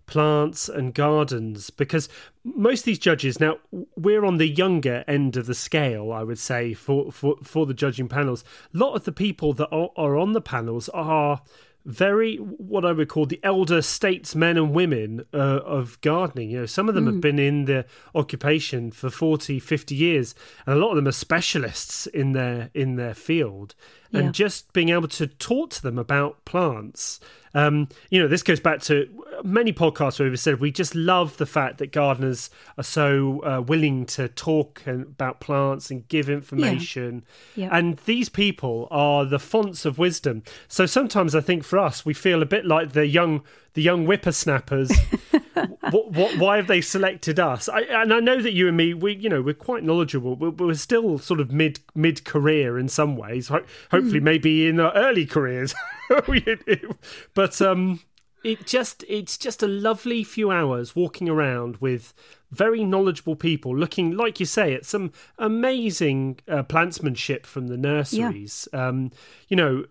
plants 0.06 0.68
and 0.68 0.94
gardens 0.94 1.68
because 1.68 2.08
most 2.44 2.80
of 2.80 2.84
these 2.84 2.98
judges 2.98 3.40
now 3.40 3.56
we're 3.96 4.24
on 4.24 4.36
the 4.36 4.48
younger 4.48 5.04
end 5.08 5.36
of 5.36 5.46
the 5.46 5.54
scale 5.54 6.12
i 6.12 6.22
would 6.22 6.38
say 6.38 6.72
for 6.72 7.10
for, 7.10 7.36
for 7.42 7.66
the 7.66 7.74
judging 7.74 8.06
panels 8.06 8.44
a 8.72 8.78
lot 8.78 8.94
of 8.94 9.04
the 9.04 9.10
people 9.10 9.52
that 9.52 9.68
are, 9.72 9.90
are 9.96 10.16
on 10.16 10.32
the 10.32 10.40
panels 10.40 10.88
are 10.90 11.42
very 11.86 12.36
what 12.36 12.84
I 12.84 12.92
would 12.92 13.08
call 13.08 13.26
the 13.26 13.40
elder 13.44 13.80
statesmen 13.80 14.56
and 14.56 14.74
women 14.74 15.24
uh, 15.32 15.60
of 15.64 16.00
gardening. 16.00 16.50
You 16.50 16.60
know, 16.60 16.66
some 16.66 16.88
of 16.88 16.96
them 16.96 17.04
mm. 17.04 17.12
have 17.12 17.20
been 17.20 17.38
in 17.38 17.64
the 17.66 17.86
occupation 18.14 18.90
for 18.90 19.08
40, 19.08 19.60
50 19.60 19.94
years, 19.94 20.34
and 20.66 20.76
a 20.76 20.78
lot 20.78 20.90
of 20.90 20.96
them 20.96 21.08
are 21.08 21.12
specialists 21.12 22.06
in 22.08 22.32
their 22.32 22.70
in 22.74 22.96
their 22.96 23.14
field. 23.14 23.74
And 24.12 24.26
yeah. 24.26 24.30
just 24.30 24.72
being 24.72 24.90
able 24.90 25.08
to 25.08 25.26
talk 25.26 25.70
to 25.70 25.82
them 25.82 25.98
about 25.98 26.44
plants 26.44 27.20
um, 27.56 27.88
you 28.10 28.20
know, 28.20 28.28
this 28.28 28.42
goes 28.42 28.60
back 28.60 28.82
to 28.82 29.08
many 29.42 29.72
podcasts 29.72 30.20
where 30.20 30.28
we've 30.28 30.38
said 30.38 30.60
we 30.60 30.70
just 30.70 30.94
love 30.94 31.38
the 31.38 31.46
fact 31.46 31.78
that 31.78 31.90
gardeners 31.90 32.50
are 32.76 32.84
so 32.84 33.42
uh, 33.44 33.62
willing 33.62 34.04
to 34.06 34.28
talk 34.28 34.86
about 34.86 35.40
plants 35.40 35.90
and 35.90 36.06
give 36.08 36.28
information. 36.28 37.24
Yeah. 37.54 37.64
Yeah. 37.64 37.78
And 37.78 37.96
these 38.04 38.28
people 38.28 38.88
are 38.90 39.24
the 39.24 39.38
fonts 39.38 39.86
of 39.86 39.96
wisdom. 39.96 40.42
So 40.68 40.84
sometimes 40.84 41.34
I 41.34 41.40
think 41.40 41.64
for 41.64 41.78
us, 41.78 42.04
we 42.04 42.12
feel 42.12 42.42
a 42.42 42.46
bit 42.46 42.66
like 42.66 42.92
the 42.92 43.06
young 43.06 43.42
the 43.76 43.82
young 43.82 44.06
whippersnappers. 44.06 44.90
what, 45.90 46.10
what, 46.12 46.38
why 46.38 46.56
have 46.56 46.66
they 46.66 46.80
selected 46.80 47.38
us? 47.38 47.68
I, 47.68 47.82
and 47.82 48.12
I 48.12 48.20
know 48.20 48.40
that 48.40 48.54
you 48.54 48.68
and 48.68 48.76
me, 48.76 48.94
we, 48.94 49.14
you 49.14 49.28
know, 49.28 49.42
we're 49.42 49.54
quite 49.54 49.84
knowledgeable, 49.84 50.34
but 50.34 50.58
we're 50.58 50.74
still 50.74 51.18
sort 51.18 51.40
of 51.40 51.52
mid 51.52 51.80
mid 51.94 52.24
career 52.24 52.78
in 52.78 52.88
some 52.88 53.16
ways. 53.16 53.48
Ho- 53.48 53.64
hopefully, 53.90 54.20
mm. 54.20 54.24
maybe 54.24 54.66
in 54.66 54.80
our 54.80 54.94
early 54.94 55.26
careers. 55.26 55.74
but 57.34 57.60
um, 57.60 58.00
it 58.42 58.66
just 58.66 59.04
it's 59.08 59.36
just 59.36 59.62
a 59.62 59.68
lovely 59.68 60.24
few 60.24 60.50
hours 60.50 60.96
walking 60.96 61.28
around 61.28 61.76
with 61.76 62.14
very 62.50 62.82
knowledgeable 62.82 63.36
people 63.36 63.76
looking 63.76 64.12
like 64.12 64.38
you 64.38 64.46
say 64.46 64.72
at 64.72 64.86
some 64.86 65.12
amazing 65.38 66.38
uh, 66.48 66.62
plantsmanship 66.62 67.44
from 67.44 67.66
the 67.66 67.76
nurseries 67.76 68.68
yeah. 68.72 68.86
um, 68.86 69.10
you 69.48 69.56
know 69.56 69.84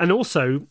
and 0.00 0.10
also 0.10 0.66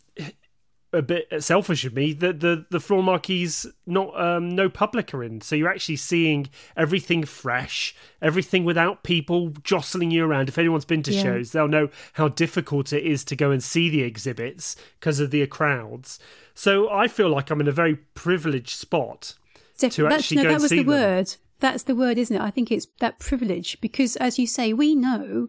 a 0.94 1.02
bit 1.02 1.28
selfish 1.40 1.86
of 1.86 1.94
me 1.94 2.14
that 2.14 2.40
the 2.42 2.66
the 2.70 2.80
floral 2.80 3.04
marquees 3.04 3.66
not 3.86 4.20
um, 4.20 4.50
no 4.50 4.70
public 4.70 5.14
are 5.14 5.24
in 5.24 5.40
so 5.42 5.56
you're 5.56 5.70
actually 5.70 5.96
seeing 5.96 6.50
everything 6.76 7.24
fresh 7.24 7.96
everything 8.22 8.66
without 8.66 9.04
people 9.04 9.50
jostling 9.64 10.12
you 10.12 10.26
around 10.26 10.50
if 10.50 10.58
anyone's 10.58 10.86
been 10.86 11.04
to 11.04 11.14
yeah. 11.14 11.24
shows 11.24 11.52
they'll 11.52 11.68
know 11.68 11.90
how 12.14 12.28
difficult 12.28 12.92
it 12.92 13.04
is 13.04 13.24
to 13.24 13.36
go 13.36 13.52
and 13.52 13.64
see 13.64 13.90
the 13.90 14.02
exhibits 14.02 14.76
because 15.00 15.20
of 15.20 15.32
the 15.32 15.46
crowds 15.48 16.20
so 16.54 16.90
i 16.90 17.08
feel 17.08 17.30
like 17.30 17.50
i'm 17.50 17.62
in 17.62 17.68
a 17.68 17.72
very 17.72 17.96
privileged 17.96 18.78
spot 18.78 19.36
Def- 19.78 19.94
to 19.94 20.08
actually 20.08 20.38
no, 20.38 20.44
go 20.44 20.50
that 20.50 20.62
was 20.62 20.72
the 20.72 20.78
them. 20.78 20.88
word 20.88 21.36
that's 21.62 21.84
the 21.84 21.96
word, 21.96 22.18
isn't 22.18 22.36
it? 22.36 22.42
I 22.42 22.50
think 22.50 22.72
it's 22.72 22.88
that 23.00 23.20
privilege 23.20 23.80
because, 23.80 24.18
as 24.18 24.38
you 24.38 24.48
say, 24.48 24.74
we 24.74 24.96
know 24.96 25.48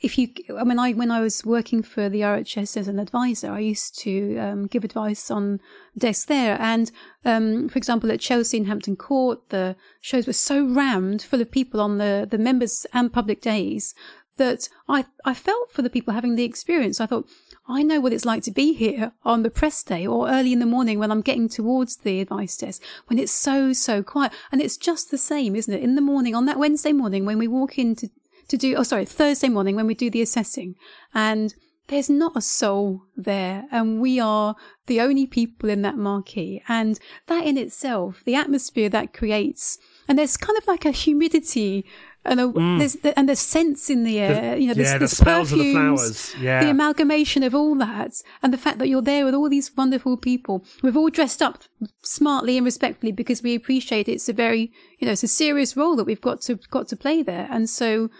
if 0.00 0.16
you, 0.16 0.28
I 0.56 0.64
mean, 0.64 0.78
I 0.78 0.92
when 0.92 1.10
I 1.10 1.20
was 1.20 1.44
working 1.44 1.82
for 1.82 2.08
the 2.08 2.20
RHS 2.20 2.76
as 2.76 2.88
an 2.88 2.98
advisor, 2.98 3.50
I 3.50 3.58
used 3.60 3.98
to 4.00 4.38
um, 4.38 4.66
give 4.66 4.84
advice 4.84 5.30
on 5.30 5.60
desk 5.96 6.28
there, 6.28 6.56
and 6.60 6.90
um, 7.24 7.68
for 7.68 7.78
example, 7.78 8.10
at 8.12 8.20
Chelsea 8.20 8.58
and 8.58 8.66
Hampton 8.66 8.96
Court, 8.96 9.48
the 9.48 9.76
shows 10.00 10.26
were 10.26 10.32
so 10.32 10.64
rammed, 10.64 11.22
full 11.22 11.40
of 11.40 11.50
people 11.50 11.80
on 11.80 11.98
the 11.98 12.26
the 12.30 12.38
members 12.38 12.86
and 12.92 13.12
public 13.12 13.40
days 13.40 13.94
that 14.36 14.68
I 14.88 15.06
I 15.24 15.34
felt 15.34 15.72
for 15.72 15.82
the 15.82 15.90
people 15.90 16.14
having 16.14 16.36
the 16.36 16.44
experience. 16.44 17.00
I 17.00 17.06
thought. 17.06 17.28
I 17.70 17.82
know 17.82 18.00
what 18.00 18.14
it's 18.14 18.24
like 18.24 18.42
to 18.44 18.50
be 18.50 18.72
here 18.72 19.12
on 19.26 19.42
the 19.42 19.50
press 19.50 19.82
day 19.82 20.06
or 20.06 20.30
early 20.30 20.54
in 20.54 20.58
the 20.58 20.64
morning 20.64 20.98
when 20.98 21.10
I'm 21.10 21.20
getting 21.20 21.50
towards 21.50 21.96
the 21.96 22.22
advice 22.22 22.56
desk 22.56 22.82
when 23.08 23.18
it's 23.18 23.30
so, 23.30 23.74
so 23.74 24.02
quiet. 24.02 24.32
And 24.50 24.62
it's 24.62 24.78
just 24.78 25.10
the 25.10 25.18
same, 25.18 25.54
isn't 25.54 25.74
it? 25.74 25.82
In 25.82 25.94
the 25.94 26.00
morning, 26.00 26.34
on 26.34 26.46
that 26.46 26.58
Wednesday 26.58 26.94
morning, 26.94 27.26
when 27.26 27.36
we 27.36 27.46
walk 27.46 27.78
into 27.78 28.08
to 28.48 28.56
do, 28.56 28.74
oh, 28.76 28.82
sorry, 28.82 29.04
Thursday 29.04 29.48
morning 29.48 29.76
when 29.76 29.86
we 29.86 29.94
do 29.94 30.10
the 30.10 30.22
assessing 30.22 30.74
and 31.14 31.54
there's 31.88 32.10
not 32.10 32.36
a 32.36 32.40
soul 32.40 33.02
there 33.16 33.64
and 33.70 34.00
we 34.00 34.20
are 34.20 34.54
the 34.86 35.00
only 35.00 35.26
people 35.26 35.70
in 35.70 35.82
that 35.82 35.96
marquee. 35.96 36.62
And 36.68 36.98
that 37.26 37.46
in 37.46 37.56
itself, 37.56 38.22
the 38.24 38.34
atmosphere 38.34 38.88
that 38.90 39.14
creates, 39.14 39.78
and 40.06 40.18
there's 40.18 40.36
kind 40.36 40.58
of 40.58 40.66
like 40.66 40.84
a 40.84 40.90
humidity 40.90 41.86
and 42.24 42.40
a, 42.40 42.48
mm. 42.48 42.78
there's 42.78 42.94
the, 42.94 43.18
and 43.18 43.28
there's 43.28 43.38
scents 43.38 43.88
in 43.88 44.04
the 44.04 44.18
air. 44.18 44.54
The, 44.54 44.60
you 44.60 44.68
know, 44.68 44.74
there's, 44.74 44.92
yeah, 44.92 44.98
the 44.98 45.08
smells 45.08 45.50
perfumes, 45.50 46.02
of 46.02 46.08
the 46.08 46.12
flowers. 46.12 46.34
Yeah, 46.38 46.64
the 46.64 46.70
amalgamation 46.70 47.42
of 47.42 47.54
all 47.54 47.74
that, 47.76 48.22
and 48.42 48.52
the 48.52 48.58
fact 48.58 48.78
that 48.78 48.88
you're 48.88 49.00
there 49.00 49.24
with 49.24 49.34
all 49.34 49.48
these 49.48 49.74
wonderful 49.74 50.16
people. 50.16 50.64
We've 50.82 50.96
all 50.96 51.08
dressed 51.08 51.40
up 51.40 51.62
smartly 52.02 52.58
and 52.58 52.66
respectfully 52.66 53.12
because 53.12 53.42
we 53.42 53.54
appreciate 53.54 54.08
it's 54.08 54.28
a 54.28 54.32
very, 54.32 54.72
you 54.98 55.06
know, 55.06 55.12
it's 55.12 55.22
a 55.22 55.28
serious 55.28 55.76
role 55.76 55.96
that 55.96 56.04
we've 56.04 56.20
got 56.20 56.42
to 56.42 56.56
got 56.70 56.88
to 56.88 56.96
play 56.96 57.22
there, 57.22 57.48
and 57.50 57.70
so 57.70 58.10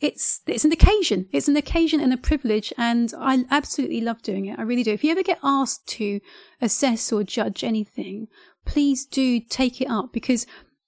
it's 0.00 0.40
it's 0.46 0.64
an 0.64 0.72
occasion. 0.72 1.26
It's 1.30 1.48
an 1.48 1.56
occasion 1.56 2.00
and 2.00 2.12
a 2.12 2.16
privilege, 2.16 2.72
and 2.78 3.12
I 3.18 3.44
absolutely 3.50 4.00
love 4.00 4.22
doing 4.22 4.46
it. 4.46 4.58
I 4.58 4.62
really 4.62 4.82
do. 4.82 4.92
If 4.92 5.04
you 5.04 5.10
ever 5.12 5.22
get 5.22 5.38
asked 5.42 5.86
to 5.88 6.20
assess 6.60 7.12
or 7.12 7.22
judge 7.22 7.62
anything, 7.62 8.28
please 8.64 9.04
do 9.04 9.40
take 9.40 9.80
it 9.80 9.90
up 9.90 10.12
because 10.12 10.46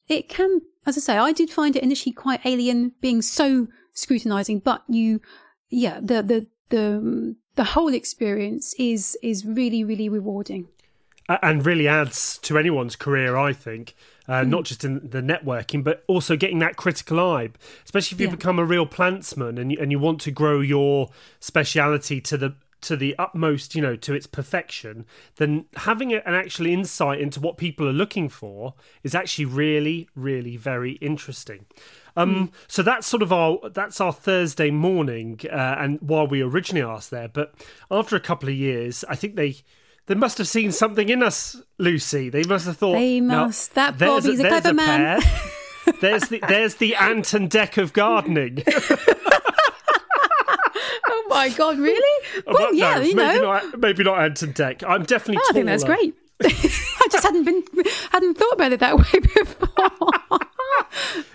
it 0.09 0.28
can, 0.28 0.62
as 0.87 0.97
I 0.97 1.00
say, 1.00 1.19
I 1.19 1.33
did 1.33 1.50
find 1.50 1.76
it 1.76 1.83
initially 1.83 2.12
quite 2.12 2.45
alien, 2.47 2.92
being 3.00 3.21
so 3.23 3.69
scrutinizing. 3.92 4.61
But 4.61 4.83
you, 4.88 5.21
yeah, 5.69 6.00
the 6.00 6.23
the 6.23 6.47
the 6.71 7.37
the 7.57 7.64
whole 7.64 7.92
experience 7.92 8.75
is 8.78 9.16
is 9.23 9.45
really 9.45 9.85
really 9.85 10.09
rewarding 10.09 10.69
and 11.42 11.64
really 11.64 11.88
adds 11.88 12.38
to 12.38 12.58
anyone's 12.58 12.96
career, 12.96 13.36
I 13.36 13.52
think. 13.52 13.94
Uh, 14.28 14.42
mm. 14.42 14.48
Not 14.48 14.64
just 14.64 14.84
in 14.84 15.08
the 15.08 15.20
networking, 15.20 15.82
but 15.82 16.04
also 16.06 16.36
getting 16.36 16.60
that 16.60 16.76
critical 16.76 17.18
eye, 17.18 17.50
especially 17.84 18.14
if 18.14 18.20
you 18.20 18.28
yeah. 18.28 18.36
become 18.36 18.60
a 18.60 18.64
real 18.64 18.86
plantsman 18.86 19.60
and 19.60 19.72
you, 19.72 19.78
and 19.80 19.90
you 19.90 19.98
want 19.98 20.20
to 20.20 20.30
grow 20.30 20.60
your 20.60 21.10
speciality 21.40 22.20
to 22.20 22.36
the 22.36 22.54
to 22.82 22.96
the 22.96 23.14
utmost, 23.18 23.74
you 23.74 23.80
know, 23.80 23.96
to 23.96 24.12
its 24.12 24.26
perfection, 24.26 25.06
then 25.36 25.64
having 25.76 26.12
an 26.12 26.34
actual 26.34 26.66
insight 26.66 27.20
into 27.20 27.40
what 27.40 27.56
people 27.56 27.88
are 27.88 27.92
looking 27.92 28.28
for 28.28 28.74
is 29.02 29.14
actually 29.14 29.44
really, 29.44 30.08
really 30.14 30.56
very 30.56 30.92
interesting. 30.94 31.64
Um, 32.16 32.48
mm. 32.48 32.52
So 32.68 32.82
that's 32.82 33.06
sort 33.06 33.22
of 33.22 33.32
our 33.32 33.58
that's 33.70 34.00
our 34.00 34.12
Thursday 34.12 34.70
morning, 34.70 35.40
uh, 35.50 35.76
and 35.78 36.00
while 36.00 36.26
we 36.26 36.42
originally 36.42 36.82
asked 36.82 37.10
there, 37.10 37.28
but 37.28 37.54
after 37.90 38.16
a 38.16 38.20
couple 38.20 38.48
of 38.48 38.54
years, 38.54 39.04
I 39.08 39.14
think 39.14 39.36
they 39.36 39.56
they 40.06 40.14
must 40.14 40.38
have 40.38 40.49
seen 40.49 40.73
something 40.73 41.09
in 41.09 41.23
us, 41.23 41.61
Lucy. 41.78 42.28
They 42.28 42.42
must 42.44 42.66
have 42.66 42.76
thought 42.76 42.94
they 42.94 43.21
must. 43.21 43.75
that 43.75 43.99
Bobby's 43.99 44.40
a, 44.40 44.44
a 44.44 44.49
clever 44.49 44.71
a 44.71 44.75
man. 44.75 45.23
there's 46.00 46.28
the 46.28 46.40
there's 46.49 46.76
the 46.76 46.94
Ant 46.97 47.35
and 47.35 47.49
Dec 47.50 47.80
of 47.80 47.92
gardening. 47.92 48.62
oh 51.09 51.25
my 51.28 51.50
god, 51.50 51.78
really? 51.78 52.26
Well, 52.47 52.56
well 52.59 52.75
yeah, 52.75 52.97
no, 52.97 53.02
you 53.02 53.14
maybe 53.14 53.38
know, 53.38 53.52
not, 53.52 53.78
maybe 53.80 54.04
not 54.04 54.18
Ant 54.21 54.42
and 54.42 54.54
Dec. 54.54 54.82
I'm 54.87 55.04
definitely. 55.04 55.42
Oh, 55.44 55.50
I 55.50 55.52
think 55.52 55.66
that's 55.66 55.85
great. 55.85 56.14
I 56.44 57.09
just 57.11 57.23
hadn't 57.23 57.44
been 57.44 57.62
hadn't 58.11 58.35
thought 58.37 58.54
about 58.54 58.73
it 58.73 58.80
that 58.80 58.97
way 58.97 59.21
before. 59.21 59.68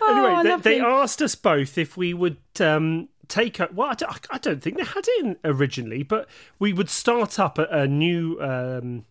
oh, 0.02 0.42
anyway, 0.42 0.58
they, 0.58 0.78
they, 0.78 0.82
asked 0.82 1.22
us 1.22 1.36
both 1.36 1.78
if 1.78 1.96
we 1.96 2.14
would 2.14 2.38
um, 2.60 3.08
take 3.28 3.60
a 3.60 3.70
well 3.74 3.94
I 4.30 4.38
don't 4.38 4.62
think 4.62 4.78
they 4.78 4.84
had 4.84 5.06
it 5.08 5.26
in 5.26 5.38
originally 5.44 6.04
but 6.04 6.28
we 6.60 6.74
would 6.74 6.90
start 6.90 7.40
up 7.40 7.58
a, 7.58 7.66
a 7.66 7.88
new 7.88 8.40
um, 8.42 9.06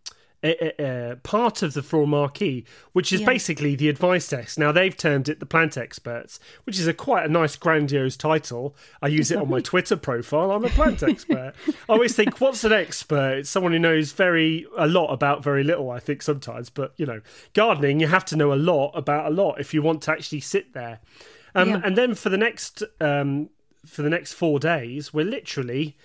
a, 0.45 1.11
a, 1.13 1.17
part 1.17 1.63
of 1.63 1.75
the 1.75 1.83
floral 1.83 2.07
marquee 2.07 2.65
which 2.93 3.13
is 3.13 3.21
yeah. 3.21 3.27
basically 3.27 3.75
the 3.75 3.89
advice 3.89 4.29
desk. 4.29 4.59
Now 4.59 4.73
they've 4.73 4.97
termed 4.97 5.29
it 5.29 5.41
the 5.41 5.47
plant 5.47 5.77
experts 5.77 6.39
which 6.65 6.79
is 6.79 6.87
a 6.87 6.95
quite 6.95 7.25
a 7.25 7.29
nice 7.29 7.57
grandiose 7.57 8.17
title. 8.17 8.77
I 9.03 9.09
use 9.09 9.31
it 9.31 9.39
on 9.39 9.49
my 9.49 9.61
twitter 9.63 9.97
profile. 9.97 10.51
I'm 10.51 10.65
a 10.65 10.69
plant 10.69 11.03
expert. 11.03 11.55
I 11.69 11.73
always 11.89 12.15
think 12.15 12.41
what's 12.41 12.65
an 12.65 12.73
expert? 12.73 13.39
It's 13.39 13.51
someone 13.51 13.73
who 13.73 13.79
knows 13.79 14.13
very 14.13 14.67
a 14.77 14.87
lot 14.87 15.13
about 15.13 15.43
very 15.43 15.65
little 15.65 15.91
i 15.91 15.99
think 15.99 16.23
sometimes. 16.23 16.71
But 16.71 16.93
you 16.97 17.07
know 17.07 17.21
gardening 17.55 18.01
you 18.01 18.07
have 18.07 18.25
to 18.27 18.37
know 18.37 18.53
a 18.53 18.55
lot 18.55 18.93
about 18.95 19.27
a 19.27 19.35
lot 19.35 19.61
if 19.61 19.75
you 19.75 19.83
want 19.83 20.03
to 20.03 20.13
actually 20.13 20.41
sit 20.41 20.75
there. 20.75 21.01
Um, 21.55 21.71
yeah. 21.71 21.81
And 21.85 21.97
then 21.97 22.15
for 22.15 22.29
the 22.29 22.37
next 22.37 22.83
um, 23.01 23.49
for 23.87 24.02
the 24.02 24.11
next 24.11 24.35
four 24.35 24.59
days, 24.59 25.14
we're 25.14 25.25
literally, 25.25 25.97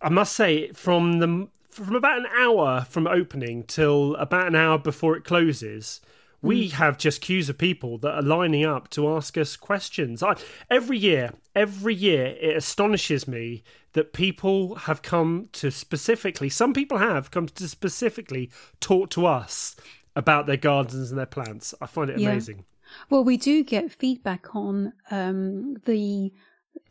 I 0.00 0.08
must 0.08 0.34
say, 0.34 0.70
from 0.72 1.18
the 1.20 1.48
from 1.70 1.96
about 1.96 2.18
an 2.18 2.26
hour 2.38 2.86
from 2.88 3.08
opening 3.08 3.64
till 3.64 4.14
about 4.16 4.46
an 4.46 4.54
hour 4.54 4.78
before 4.78 5.16
it 5.16 5.24
closes, 5.24 6.00
we 6.40 6.68
mm. 6.68 6.72
have 6.72 6.98
just 6.98 7.20
queues 7.20 7.48
of 7.48 7.58
people 7.58 7.98
that 7.98 8.14
are 8.14 8.22
lining 8.22 8.64
up 8.64 8.88
to 8.90 9.08
ask 9.08 9.36
us 9.36 9.56
questions. 9.56 10.22
I, 10.22 10.36
every 10.70 10.98
year, 10.98 11.32
every 11.56 11.94
year, 11.94 12.36
it 12.40 12.56
astonishes 12.56 13.26
me 13.26 13.64
that 13.94 14.12
people 14.12 14.74
have 14.74 15.02
come 15.02 15.48
to 15.52 15.70
specifically, 15.70 16.48
some 16.48 16.72
people 16.74 16.98
have 16.98 17.30
come 17.30 17.48
to 17.48 17.66
specifically 17.66 18.50
talk 18.80 19.10
to 19.10 19.26
us 19.26 19.74
about 20.14 20.46
their 20.46 20.56
gardens 20.56 21.10
and 21.10 21.18
their 21.18 21.26
plants. 21.26 21.74
I 21.80 21.86
find 21.86 22.10
it 22.10 22.20
yeah. 22.20 22.30
amazing. 22.30 22.64
Well, 23.10 23.24
we 23.24 23.36
do 23.36 23.64
get 23.64 23.90
feedback 23.90 24.54
on 24.54 24.92
um, 25.10 25.76
the 25.86 26.32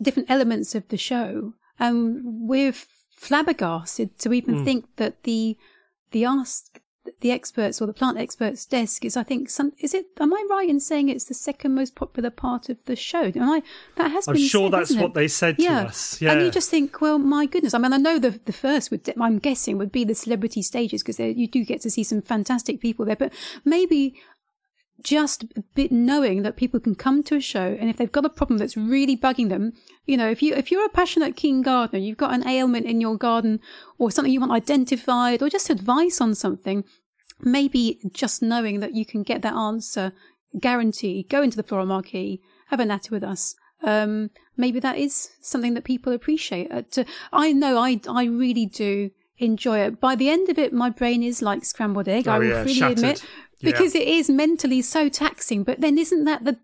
different 0.02 0.30
elements 0.30 0.76
of 0.76 0.88
the 0.90 0.98
show, 0.98 1.54
and 1.80 2.22
we're 2.24 2.74
flabbergasted 3.12 4.18
to 4.20 4.34
even 4.34 4.56
mm. 4.56 4.66
think 4.66 4.86
that 4.98 5.24
the 5.24 5.58
the 6.12 6.26
ask 6.26 6.80
the 7.20 7.32
experts 7.32 7.82
or 7.82 7.86
the 7.86 7.94
plant 7.94 8.18
experts 8.18 8.66
desk 8.66 9.04
is 9.04 9.18
I 9.18 9.24
think 9.24 9.50
some 9.50 9.74
is 9.80 9.94
it 9.94 10.06
am 10.20 10.34
I 10.34 10.46
right 10.50 10.70
in 10.70 10.80
saying 10.80 11.10
it's 11.10 11.26
the 11.26 11.34
second 11.34 11.76
most 11.76 11.96
popular 11.96 12.30
part 12.30 12.70
of 12.70 12.78
the 12.86 12.96
show? 12.96 13.32
Am 13.36 13.50
I 13.50 13.62
that 13.96 14.12
has 14.12 14.28
I'm 14.28 14.36
been 14.36 14.48
sure 14.48 14.70
said, 14.70 14.80
that's 14.80 14.96
what 14.96 15.12
it? 15.12 15.14
they 15.14 15.28
said 15.28 15.56
yeah. 15.58 15.82
to 15.82 15.88
us. 15.88 16.22
Yeah. 16.22 16.32
And 16.32 16.42
you 16.42 16.52
just 16.52 16.70
think, 16.70 17.02
well, 17.02 17.20
my 17.20 17.46
goodness. 17.46 17.74
I 17.74 17.78
mean, 17.78 17.94
I 17.94 17.98
know 17.98 18.20
the 18.20 18.40
the 18.46 18.54
first 18.54 18.92
would 18.92 19.14
I'm 19.20 19.40
guessing 19.40 19.78
would 19.78 19.92
be 19.92 20.06
the 20.06 20.16
celebrity 20.16 20.62
stages 20.62 21.04
because 21.04 21.20
you 21.20 21.48
do 21.48 21.66
get 21.66 21.82
to 21.82 21.90
see 21.90 22.04
some 22.04 22.22
fantastic 22.22 22.80
people 22.80 23.06
there, 23.06 23.18
but 23.18 23.34
maybe 23.66 24.16
just 25.02 25.46
knowing 25.90 26.44
that 26.44 26.56
people 26.56 26.80
can 26.80 26.96
come 26.96 27.24
to 27.24 27.36
a 27.36 27.42
show 27.42 27.76
and 27.80 27.90
if 27.90 27.98
they've 27.98 28.12
got 28.12 28.26
a 28.26 28.30
problem 28.30 28.58
that's 28.58 28.78
really 28.78 29.18
bugging 29.18 29.50
them 29.50 29.74
you 30.06 30.16
know 30.16 30.30
if 30.30 30.42
you 30.42 30.54
if 30.54 30.72
you're 30.72 30.86
a 30.86 30.90
passionate 30.90 31.36
keen 31.36 31.62
gardener 31.62 32.00
you've 32.00 32.18
got 32.18 32.34
an 32.34 32.48
ailment 32.48 32.86
in 32.86 33.02
your 33.02 33.18
garden 33.18 33.60
or 33.98 34.10
something 34.10 34.32
you 34.32 34.40
want 34.40 34.52
identified 34.52 35.42
or 35.42 35.50
just 35.50 35.70
advice 35.70 36.22
on 36.22 36.34
something 36.34 36.86
maybe 37.42 38.00
just 38.14 38.42
knowing 38.42 38.80
that 38.80 38.94
you 38.94 39.06
can 39.06 39.24
get 39.24 39.42
that 39.42 39.54
answer 39.54 40.14
guarantee 40.62 41.26
go 41.30 41.42
into 41.42 41.58
the 41.58 41.64
floral 41.64 41.86
marquee 41.86 42.40
have 42.74 42.80
a 42.80 42.86
natter 42.86 43.12
with 43.12 43.24
us. 43.24 43.56
Um, 43.84 44.32
maybe 44.58 44.80
that 44.80 44.98
is 44.98 45.30
something 45.42 45.74
that 45.74 45.84
people 45.84 46.14
appreciate. 46.14 46.72
Uh, 46.72 47.04
i 47.32 47.52
know 47.52 47.78
i 47.78 48.00
i 48.08 48.24
really 48.26 48.66
do 48.66 49.12
enjoy 49.38 49.80
it. 49.80 50.00
By 50.00 50.16
the 50.16 50.30
end 50.30 50.50
of 50.50 50.58
it 50.58 50.74
my 50.74 50.90
brain 50.90 51.22
is 51.24 51.42
like 51.42 51.66
scrambled 51.66 52.08
egg 52.08 52.28
oh, 52.28 52.34
i 52.34 52.40
will 52.40 52.48
yeah, 52.48 52.64
freely 52.64 52.80
shattered. 52.80 52.98
admit 52.98 53.26
because 53.64 53.96
it 53.96 54.08
is 54.08 54.30
mentally 54.30 54.82
so 54.82 55.10
taxing. 55.10 55.64
But 55.64 55.82
then 55.82 55.98
isn't 55.98 56.26
that 56.26 56.46
the 56.46 56.58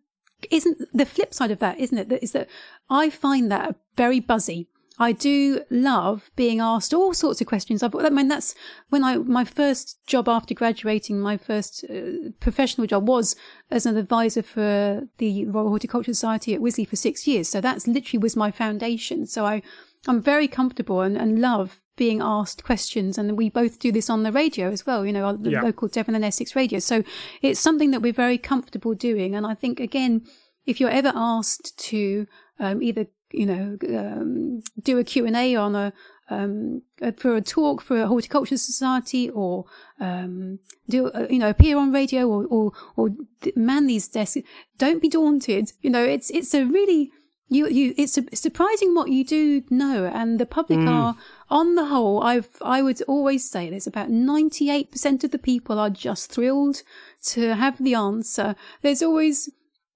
isn't 0.52 0.80
the 0.94 1.06
flip 1.06 1.34
side 1.34 1.52
of 1.52 1.60
that, 1.60 1.80
isn't 1.80 1.98
it? 1.98 2.10
That 2.10 2.24
is 2.24 2.32
that 2.32 2.48
I 2.90 3.10
find 3.10 3.52
that 3.52 3.76
very 3.96 4.20
buzzy. 4.20 4.68
I 5.02 5.14
do 5.14 5.64
love 5.70 6.30
being 6.36 6.60
asked 6.60 6.94
all 6.94 7.14
sorts 7.14 7.40
of 7.40 7.48
questions. 7.48 7.82
I've, 7.82 7.96
I 7.96 8.10
mean, 8.10 8.28
that's 8.28 8.54
when 8.90 9.02
I, 9.02 9.16
my 9.16 9.46
first 9.46 9.98
job 10.06 10.28
after 10.28 10.54
graduating, 10.54 11.22
my 11.22 11.38
first 11.38 11.86
uh, 11.90 12.32
professional 12.42 12.86
job 12.86 13.08
was 13.08 13.38
as 13.72 13.86
an 13.86 13.96
advisor 13.96 14.42
for 14.42 15.08
the 15.18 15.46
Royal 15.46 15.70
Horticultural 15.70 16.14
Society 16.14 16.54
at 16.54 16.60
Wisley 16.60 16.86
for 16.86 16.98
six 16.98 17.26
years. 17.26 17.48
So 17.48 17.62
that's 17.62 17.88
literally 17.88 18.22
was 18.22 18.36
my 18.36 18.52
foundation. 18.52 19.26
So 19.26 19.46
I, 19.46 19.62
I'm 20.08 20.22
very 20.22 20.48
comfortable 20.48 21.02
and, 21.02 21.18
and 21.18 21.40
love 21.40 21.82
being 22.00 22.22
asked 22.22 22.64
questions. 22.64 23.18
And 23.18 23.38
we 23.38 23.50
both 23.50 23.80
do 23.80 23.92
this 23.92 24.10
on 24.10 24.24
the 24.24 24.32
radio 24.32 24.72
as 24.72 24.86
well, 24.86 25.06
you 25.06 25.12
know, 25.12 25.36
the 25.36 25.52
yeah. 25.52 25.62
local 25.62 25.88
Devon 25.90 26.16
and 26.16 26.24
Essex 26.26 26.56
radio. 26.56 26.80
So 26.80 27.04
it's 27.42 27.60
something 27.60 27.92
that 27.92 28.02
we're 28.02 28.14
very 28.14 28.38
comfortable 28.38 28.96
doing. 28.96 29.36
And 29.36 29.46
I 29.46 29.54
think, 29.54 29.80
again, 29.80 30.26
if 30.66 30.80
you're 30.80 30.90
ever 30.90 31.12
asked 31.14 31.78
to 31.90 32.26
um, 32.60 32.82
either, 32.82 33.08
you 33.32 33.46
know, 33.46 33.78
um, 33.90 34.62
do 34.82 34.98
a 34.98 35.04
Q&A 35.04 35.56
on 35.56 35.76
a, 35.76 35.94
um, 36.30 36.84
for 37.18 37.36
a 37.36 37.42
talk 37.42 37.82
for 37.82 38.02
a 38.02 38.08
horticulture 38.08 38.58
society 38.58 39.30
or 39.30 39.66
um, 40.00 40.60
do 40.88 41.08
uh, 41.08 41.28
you 41.30 41.40
know 41.40 41.50
appear 41.50 41.78
on 41.78 41.92
radio 41.92 42.28
or, 42.28 42.46
or 42.46 42.72
or 42.96 43.10
man 43.56 43.88
these 43.88 44.08
desks 44.08 44.46
don't 44.78 45.02
be 45.02 45.10
daunted 45.10 45.72
you 45.82 45.90
know 45.90 46.04
it's 46.04 46.30
it's 46.30 46.54
a 46.54 46.66
really 46.66 47.12
you 47.50 47.68
you 47.68 47.94
it's 47.98 48.18
surprising 48.40 48.96
what 48.96 49.10
you 49.10 49.26
do 49.26 49.64
know 49.70 50.06
and 50.06 50.40
the 50.40 50.46
public 50.46 50.80
mm. 50.80 50.90
are 50.90 51.16
on 51.50 51.76
the 51.76 51.86
whole 51.86 52.22
i've 52.24 52.50
i 52.62 52.82
would 52.82 53.02
always 53.04 53.50
say 53.50 53.70
this 53.70 53.88
about 53.88 54.10
98% 54.10 55.24
of 55.24 55.32
the 55.32 55.40
people 55.40 55.80
are 55.80 55.90
just 55.90 56.32
thrilled 56.32 56.84
to 57.24 57.56
have 57.56 57.84
the 57.84 57.96
answer 57.96 58.56
there's 58.82 59.02
always 59.02 59.50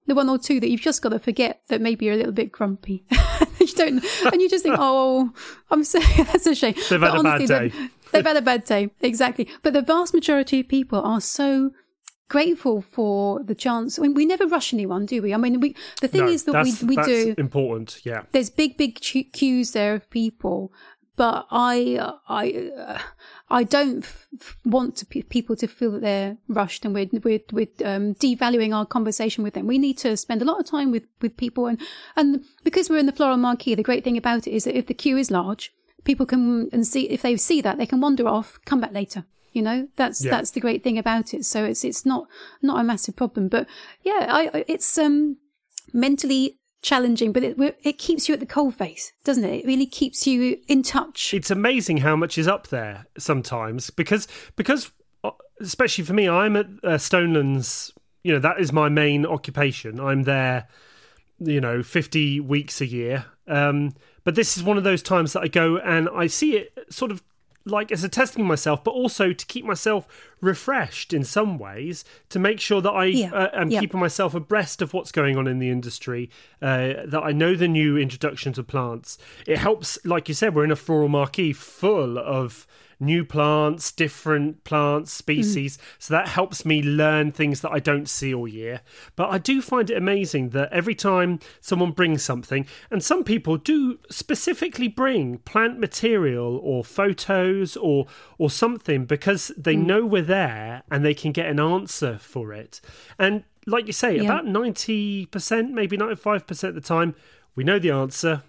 the 0.06 0.14
one 0.14 0.28
or 0.28 0.38
two 0.38 0.60
that 0.60 0.68
you've 0.68 0.80
just 0.80 1.02
got 1.02 1.10
to 1.10 1.18
forget 1.18 1.62
that 1.68 1.80
maybe 1.80 2.04
you're 2.04 2.14
a 2.14 2.18
little 2.18 2.32
bit 2.32 2.52
grumpy. 2.52 3.04
you 3.58 3.66
don't, 3.68 4.04
and 4.32 4.42
you 4.42 4.48
just 4.50 4.62
think, 4.62 4.76
oh, 4.78 5.32
I'm 5.70 5.84
so 5.84 5.98
that's 6.16 6.46
a 6.46 6.54
shame. 6.54 6.74
They've 6.90 7.00
but 7.00 7.12
had 7.12 7.18
honestly, 7.18 7.44
a 7.44 7.48
bad 7.48 7.72
day. 7.72 7.88
They've 8.12 8.26
had 8.26 8.36
a 8.36 8.42
bad 8.42 8.64
day, 8.64 8.90
exactly. 9.00 9.48
But 9.62 9.72
the 9.72 9.82
vast 9.82 10.14
majority 10.14 10.60
of 10.60 10.68
people 10.68 11.00
are 11.00 11.20
so 11.20 11.70
grateful 12.28 12.82
for 12.82 13.42
the 13.42 13.54
chance. 13.54 13.98
I 13.98 14.02
mean, 14.02 14.14
we 14.14 14.26
never 14.26 14.46
rush 14.46 14.72
anyone, 14.72 15.06
do 15.06 15.22
we? 15.22 15.34
I 15.34 15.36
mean, 15.36 15.60
we 15.60 15.76
the 16.00 16.08
thing 16.08 16.26
no, 16.26 16.32
is 16.32 16.44
that 16.44 16.64
we 16.64 16.96
we 16.96 16.96
do 16.96 17.34
important. 17.38 18.00
Yeah, 18.04 18.22
there's 18.32 18.50
big 18.50 18.76
big 18.76 19.00
queues 19.00 19.72
there 19.72 19.94
of 19.94 20.08
people, 20.10 20.72
but 21.16 21.46
I 21.50 22.14
I 22.28 22.70
uh, 22.76 22.98
I 23.50 23.62
don't 23.62 24.04
f- 24.04 24.56
want 24.64 24.96
to 24.96 25.06
p- 25.06 25.22
people 25.22 25.54
to 25.56 25.66
feel 25.66 25.92
that 25.92 26.00
they're 26.00 26.36
rushed 26.48 26.84
and 26.84 26.94
we're 26.94 27.08
we're, 27.12 27.40
we're 27.52 27.68
um, 27.84 28.14
devaluing 28.14 28.74
our 28.74 28.86
conversation 28.86 29.44
with 29.44 29.54
them. 29.54 29.66
We 29.66 29.78
need 29.78 29.98
to 29.98 30.16
spend 30.16 30.42
a 30.42 30.44
lot 30.44 30.58
of 30.58 30.66
time 30.66 30.90
with 30.90 31.04
with 31.20 31.36
people 31.36 31.66
and 31.66 31.80
and 32.16 32.44
because 32.64 32.88
we're 32.88 32.98
in 32.98 33.06
the 33.06 33.12
floral 33.12 33.36
marquee, 33.36 33.74
the 33.74 33.82
great 33.82 34.04
thing 34.04 34.16
about 34.16 34.46
it 34.46 34.52
is 34.52 34.64
that 34.64 34.76
if 34.76 34.86
the 34.86 34.94
queue 34.94 35.16
is 35.16 35.30
large, 35.30 35.72
people 36.04 36.26
can 36.26 36.68
and 36.72 36.86
see 36.86 37.08
if 37.10 37.22
they 37.22 37.36
see 37.36 37.60
that 37.60 37.78
they 37.78 37.86
can 37.86 38.00
wander 38.00 38.26
off, 38.26 38.58
come 38.64 38.80
back 38.80 38.92
later. 38.92 39.24
You 39.54 39.62
know, 39.62 39.88
that's 39.96 40.22
yeah. 40.22 40.32
that's 40.32 40.50
the 40.50 40.60
great 40.60 40.82
thing 40.82 40.98
about 40.98 41.32
it. 41.32 41.44
So 41.44 41.64
it's 41.64 41.84
it's 41.84 42.04
not 42.04 42.26
not 42.60 42.80
a 42.80 42.84
massive 42.84 43.16
problem. 43.16 43.48
But 43.48 43.66
yeah, 44.02 44.26
I 44.28 44.64
it's 44.66 44.98
um 44.98 45.38
mentally 45.92 46.58
challenging, 46.82 47.32
but 47.32 47.44
it 47.44 47.56
it 47.84 47.98
keeps 47.98 48.28
you 48.28 48.34
at 48.34 48.40
the 48.40 48.46
coalface, 48.46 49.12
doesn't 49.24 49.44
it? 49.44 49.64
It 49.64 49.66
really 49.66 49.86
keeps 49.86 50.26
you 50.26 50.58
in 50.66 50.82
touch. 50.82 51.32
It's 51.32 51.52
amazing 51.52 51.98
how 51.98 52.16
much 52.16 52.36
is 52.36 52.48
up 52.48 52.66
there 52.66 53.06
sometimes 53.16 53.90
because 53.90 54.26
because 54.56 54.90
uh, 55.22 55.30
especially 55.60 56.04
for 56.04 56.14
me, 56.14 56.28
I'm 56.28 56.56
at 56.56 56.66
uh, 56.82 56.98
Stonelands. 56.98 57.92
You 58.24 58.32
know 58.32 58.40
that 58.40 58.58
is 58.58 58.72
my 58.72 58.88
main 58.88 59.24
occupation. 59.24 60.00
I'm 60.00 60.24
there, 60.24 60.66
you 61.38 61.60
know, 61.60 61.84
fifty 61.84 62.40
weeks 62.40 62.80
a 62.80 62.86
year. 62.86 63.26
Um, 63.46 63.94
but 64.24 64.34
this 64.34 64.56
is 64.56 64.62
one 64.62 64.78
of 64.78 64.84
those 64.84 65.02
times 65.02 65.34
that 65.34 65.42
I 65.42 65.48
go 65.48 65.76
and 65.78 66.08
I 66.08 66.26
see 66.26 66.56
it 66.56 66.72
sort 66.90 67.10
of 67.10 67.22
like 67.64 67.90
as 67.90 68.04
a 68.04 68.08
testing 68.08 68.46
myself, 68.46 68.84
but 68.84 68.92
also 68.92 69.32
to 69.32 69.46
keep 69.46 69.64
myself 69.64 70.06
refreshed 70.44 71.12
in 71.12 71.24
some 71.24 71.58
ways 71.58 72.04
to 72.28 72.38
make 72.38 72.60
sure 72.60 72.80
that 72.80 72.90
I 72.90 73.06
yeah. 73.06 73.32
uh, 73.32 73.50
am 73.52 73.70
yeah. 73.70 73.80
keeping 73.80 74.00
myself 74.00 74.34
abreast 74.34 74.82
of 74.82 74.92
what's 74.92 75.12
going 75.12 75.36
on 75.36 75.46
in 75.46 75.58
the 75.58 75.70
industry, 75.70 76.30
uh, 76.62 76.94
that 77.06 77.22
I 77.24 77.32
know 77.32 77.54
the 77.54 77.68
new 77.68 77.96
introductions 77.96 78.58
of 78.58 78.66
plants. 78.66 79.18
It 79.46 79.58
helps, 79.58 79.98
like 80.04 80.28
you 80.28 80.34
said, 80.34 80.54
we're 80.54 80.64
in 80.64 80.70
a 80.70 80.76
floral 80.76 81.08
marquee 81.08 81.52
full 81.52 82.18
of 82.18 82.66
new 83.00 83.24
plants, 83.24 83.92
different 83.92 84.64
plants, 84.64 85.12
species. 85.12 85.76
Mm. 85.76 85.80
So 85.98 86.14
that 86.14 86.28
helps 86.28 86.64
me 86.64 86.82
learn 86.82 87.32
things 87.32 87.60
that 87.60 87.70
I 87.70 87.78
don't 87.78 88.08
see 88.08 88.34
all 88.34 88.48
year. 88.48 88.80
But 89.16 89.30
I 89.30 89.38
do 89.38 89.60
find 89.62 89.90
it 89.90 89.96
amazing 89.96 90.50
that 90.50 90.72
every 90.72 90.94
time 90.94 91.40
someone 91.60 91.92
brings 91.92 92.22
something, 92.22 92.66
and 92.90 93.02
some 93.02 93.24
people 93.24 93.56
do 93.56 93.98
specifically 94.10 94.88
bring 94.88 95.38
plant 95.38 95.78
material 95.78 96.58
or 96.62 96.84
photos 96.84 97.76
or 97.76 98.06
or 98.38 98.50
something 98.50 99.04
because 99.04 99.52
they 99.56 99.76
mm. 99.76 99.86
know 99.86 100.04
we're 100.04 100.22
there 100.22 100.33
and 100.34 101.04
they 101.04 101.14
can 101.14 101.32
get 101.32 101.46
an 101.46 101.60
answer 101.60 102.18
for 102.18 102.52
it. 102.52 102.80
And 103.18 103.44
like 103.66 103.86
you 103.86 103.92
say, 103.92 104.16
yeah. 104.16 104.24
about 104.24 104.44
90%, 104.44 105.70
maybe 105.70 105.96
95% 105.96 106.68
of 106.68 106.74
the 106.74 106.80
time, 106.80 107.14
we 107.54 107.64
know 107.64 107.78
the 107.78 107.90
answer 107.90 108.42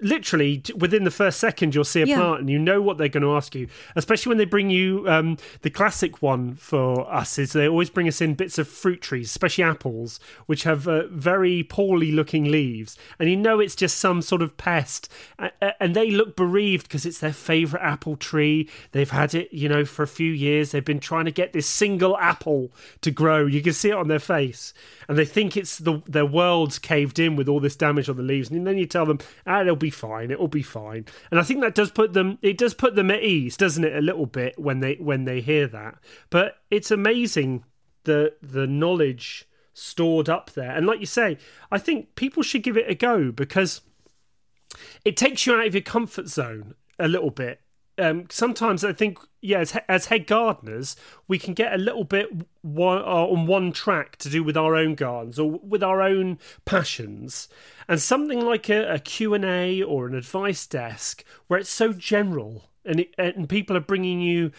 literally 0.00 0.62
within 0.76 1.04
the 1.04 1.10
first 1.10 1.40
second 1.40 1.74
you'll 1.74 1.84
see 1.84 2.02
a 2.02 2.06
yeah. 2.06 2.16
plant 2.16 2.40
and 2.40 2.50
you 2.50 2.58
know 2.58 2.80
what 2.80 2.98
they're 2.98 3.08
going 3.08 3.22
to 3.22 3.34
ask 3.34 3.54
you. 3.54 3.66
Especially 3.96 4.30
when 4.30 4.38
they 4.38 4.44
bring 4.44 4.70
you 4.70 5.08
um, 5.08 5.36
the 5.62 5.70
classic 5.70 6.22
one 6.22 6.54
for 6.54 7.12
us 7.12 7.38
is 7.38 7.52
they 7.52 7.68
always 7.68 7.90
bring 7.90 8.06
us 8.06 8.20
in 8.20 8.34
bits 8.34 8.58
of 8.58 8.68
fruit 8.68 9.00
trees 9.00 9.28
especially 9.28 9.64
apples 9.64 10.20
which 10.46 10.62
have 10.62 10.86
uh, 10.86 11.06
very 11.08 11.62
poorly 11.62 12.12
looking 12.12 12.44
leaves. 12.44 12.96
And 13.18 13.28
you 13.28 13.36
know 13.36 13.60
it's 13.60 13.74
just 13.74 13.98
some 13.98 14.22
sort 14.22 14.42
of 14.42 14.56
pest. 14.56 15.10
And 15.80 15.94
they 15.94 16.10
look 16.10 16.36
bereaved 16.36 16.88
because 16.88 17.04
it's 17.04 17.18
their 17.18 17.32
favorite 17.32 17.82
apple 17.82 18.16
tree. 18.16 18.68
They've 18.92 19.10
had 19.10 19.34
it 19.34 19.52
you 19.52 19.68
know 19.68 19.84
for 19.84 20.02
a 20.02 20.08
few 20.08 20.32
years. 20.32 20.70
They've 20.70 20.84
been 20.84 21.00
trying 21.00 21.24
to 21.24 21.32
get 21.32 21.52
this 21.52 21.66
single 21.66 22.16
apple 22.18 22.70
to 23.00 23.10
grow. 23.10 23.46
You 23.46 23.62
can 23.62 23.72
see 23.72 23.90
it 23.90 23.96
on 23.96 24.08
their 24.08 24.18
face. 24.18 24.72
And 25.08 25.18
they 25.18 25.24
think 25.24 25.56
it's 25.56 25.78
the 25.78 26.02
their 26.06 26.26
world's 26.26 26.78
caved 26.78 27.18
in 27.18 27.34
with 27.34 27.48
all 27.48 27.60
this 27.60 27.76
damage 27.76 28.08
on 28.08 28.16
the 28.16 28.22
leaves. 28.22 28.50
And 28.50 28.66
then 28.66 28.78
you 28.78 28.86
tell 28.86 29.06
them 29.06 29.18
ah 29.46 29.62
it'll 29.62 29.76
be 29.76 29.87
be 29.88 29.90
fine. 29.90 30.30
It'll 30.30 30.48
be 30.48 30.62
fine. 30.62 31.06
And 31.30 31.40
I 31.40 31.42
think 31.42 31.60
that 31.62 31.74
does 31.74 31.90
put 31.90 32.12
them. 32.12 32.38
It 32.42 32.58
does 32.58 32.74
put 32.74 32.94
them 32.94 33.10
at 33.10 33.22
ease, 33.22 33.56
doesn't 33.56 33.84
it? 33.84 33.96
A 33.96 34.02
little 34.02 34.26
bit 34.26 34.58
when 34.58 34.80
they 34.80 34.94
when 34.94 35.24
they 35.24 35.40
hear 35.40 35.66
that. 35.68 35.96
But 36.30 36.58
it's 36.70 36.90
amazing 36.90 37.64
the 38.04 38.34
the 38.42 38.66
knowledge 38.66 39.48
stored 39.72 40.28
up 40.28 40.50
there. 40.52 40.72
And 40.72 40.86
like 40.86 41.00
you 41.00 41.06
say, 41.06 41.38
I 41.70 41.78
think 41.78 42.14
people 42.16 42.42
should 42.42 42.62
give 42.62 42.76
it 42.76 42.90
a 42.90 42.94
go 42.94 43.32
because 43.32 43.80
it 45.04 45.16
takes 45.16 45.46
you 45.46 45.54
out 45.54 45.66
of 45.66 45.74
your 45.74 45.82
comfort 45.82 46.28
zone 46.28 46.74
a 46.98 47.08
little 47.08 47.30
bit 47.30 47.60
um, 47.98 48.26
sometimes 48.30 48.84
I 48.84 48.92
think, 48.92 49.18
yeah, 49.40 49.58
as, 49.58 49.76
as, 49.88 50.06
head 50.06 50.26
gardeners, 50.26 50.96
we 51.26 51.38
can 51.38 51.54
get 51.54 51.74
a 51.74 51.78
little 51.78 52.04
bit 52.04 52.28
one, 52.62 52.98
uh, 52.98 53.26
on 53.26 53.46
one 53.46 53.72
track 53.72 54.16
to 54.18 54.30
do 54.30 54.42
with 54.42 54.56
our 54.56 54.74
own 54.74 54.94
gardens 54.94 55.38
or 55.38 55.50
with 55.50 55.82
our 55.82 56.02
own 56.02 56.38
passions, 56.64 57.48
and 57.88 58.00
something 58.00 58.40
like 58.40 58.68
a, 58.68 58.94
a 58.94 58.98
Q 58.98 59.34
and 59.34 59.44
A 59.44 59.82
or 59.82 60.06
an 60.06 60.14
advice 60.14 60.66
desk 60.66 61.24
where 61.46 61.58
it's 61.58 61.70
so 61.70 61.92
general 61.92 62.70
and 62.84 63.00
it, 63.00 63.14
and 63.18 63.48
people 63.48 63.76
are 63.76 63.80
bringing 63.80 64.20
you 64.20 64.52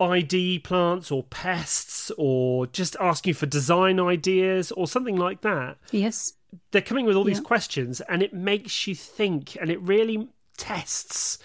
ID 0.00 0.60
plants 0.60 1.10
or 1.10 1.24
pests 1.24 2.10
or 2.16 2.66
just 2.68 2.96
asking 3.00 3.34
for 3.34 3.46
design 3.46 3.98
ideas 3.98 4.70
or 4.72 4.86
something 4.86 5.16
like 5.16 5.40
that. 5.42 5.76
Yes, 5.90 6.34
they're 6.70 6.82
coming 6.82 7.04
with 7.04 7.16
all 7.16 7.24
these 7.24 7.40
questions, 7.40 8.00
and 8.02 8.22
it 8.22 8.32
makes 8.32 8.86
you 8.86 8.94
think, 8.94 9.56
and 9.60 9.70
it 9.70 9.80
really 9.82 10.28
tests 10.56 11.38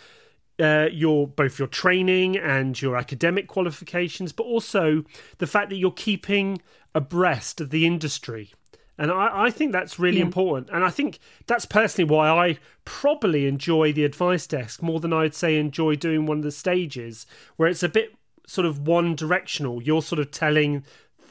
uh, 0.59 0.87
your 0.91 1.27
both 1.27 1.59
your 1.59 1.67
training 1.67 2.37
and 2.37 2.81
your 2.81 2.95
academic 2.95 3.47
qualifications, 3.47 4.31
but 4.31 4.43
also 4.43 5.03
the 5.39 5.47
fact 5.47 5.69
that 5.69 5.77
you're 5.77 5.91
keeping 5.91 6.61
abreast 6.93 7.59
of 7.59 7.69
the 7.69 7.85
industry. 7.85 8.51
And 8.97 9.09
I, 9.09 9.45
I 9.45 9.49
think 9.49 9.71
that's 9.71 9.97
really 9.97 10.19
yeah. 10.19 10.25
important. 10.25 10.69
And 10.71 10.83
I 10.83 10.89
think 10.89 11.19
that's 11.47 11.65
personally 11.65 12.09
why 12.09 12.29
I 12.29 12.59
probably 12.85 13.47
enjoy 13.47 13.91
the 13.91 14.05
advice 14.05 14.45
desk 14.45 14.83
more 14.83 14.99
than 14.99 15.13
I'd 15.13 15.33
say 15.33 15.57
enjoy 15.57 15.95
doing 15.95 16.25
one 16.25 16.37
of 16.37 16.43
the 16.43 16.51
stages, 16.51 17.25
where 17.55 17.67
it's 17.67 17.83
a 17.83 17.89
bit 17.89 18.13
sort 18.45 18.67
of 18.67 18.87
one 18.87 19.15
directional. 19.15 19.81
You're 19.81 20.03
sort 20.03 20.19
of 20.19 20.29
telling 20.29 20.83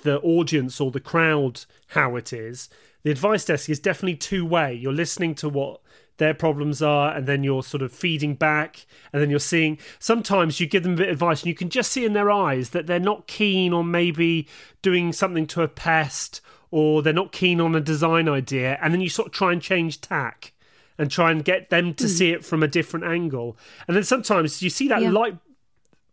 the 0.02 0.20
audience 0.20 0.80
or 0.80 0.90
the 0.90 1.00
crowd 1.00 1.64
how 1.88 2.16
it 2.16 2.32
is. 2.32 2.68
The 3.04 3.10
advice 3.10 3.44
desk 3.44 3.68
is 3.68 3.80
definitely 3.80 4.16
two 4.16 4.46
way. 4.46 4.74
You're 4.74 4.92
listening 4.92 5.34
to 5.36 5.48
what 5.48 5.80
their 6.18 6.34
problems 6.34 6.82
are, 6.82 7.14
and 7.14 7.26
then 7.26 7.42
you're 7.42 7.62
sort 7.62 7.82
of 7.82 7.92
feeding 7.92 8.34
back, 8.34 8.86
and 9.12 9.20
then 9.20 9.30
you're 9.30 9.40
seeing. 9.40 9.78
Sometimes 9.98 10.60
you 10.60 10.66
give 10.66 10.82
them 10.82 10.94
a 10.94 10.96
bit 10.96 11.08
of 11.08 11.14
advice, 11.14 11.42
and 11.42 11.48
you 11.48 11.54
can 11.54 11.68
just 11.68 11.90
see 11.90 12.04
in 12.04 12.12
their 12.12 12.30
eyes 12.30 12.70
that 12.70 12.86
they're 12.86 13.00
not 13.00 13.26
keen 13.26 13.72
on 13.72 13.90
maybe 13.90 14.46
doing 14.82 15.12
something 15.12 15.46
to 15.48 15.62
a 15.62 15.68
pest, 15.68 16.40
or 16.70 17.02
they're 17.02 17.12
not 17.12 17.32
keen 17.32 17.60
on 17.60 17.74
a 17.74 17.80
design 17.80 18.28
idea, 18.28 18.78
and 18.80 18.92
then 18.92 19.00
you 19.00 19.08
sort 19.08 19.28
of 19.28 19.32
try 19.32 19.52
and 19.52 19.60
change 19.60 20.00
tack 20.00 20.52
and 20.98 21.10
try 21.10 21.30
and 21.30 21.44
get 21.44 21.70
them 21.70 21.94
to 21.94 22.04
mm. 22.04 22.08
see 22.08 22.30
it 22.30 22.44
from 22.44 22.62
a 22.62 22.68
different 22.68 23.04
angle. 23.04 23.56
And 23.88 23.96
then 23.96 24.04
sometimes 24.04 24.62
you 24.62 24.70
see 24.70 24.88
that 24.88 25.02
yeah. 25.02 25.10
light 25.10 25.36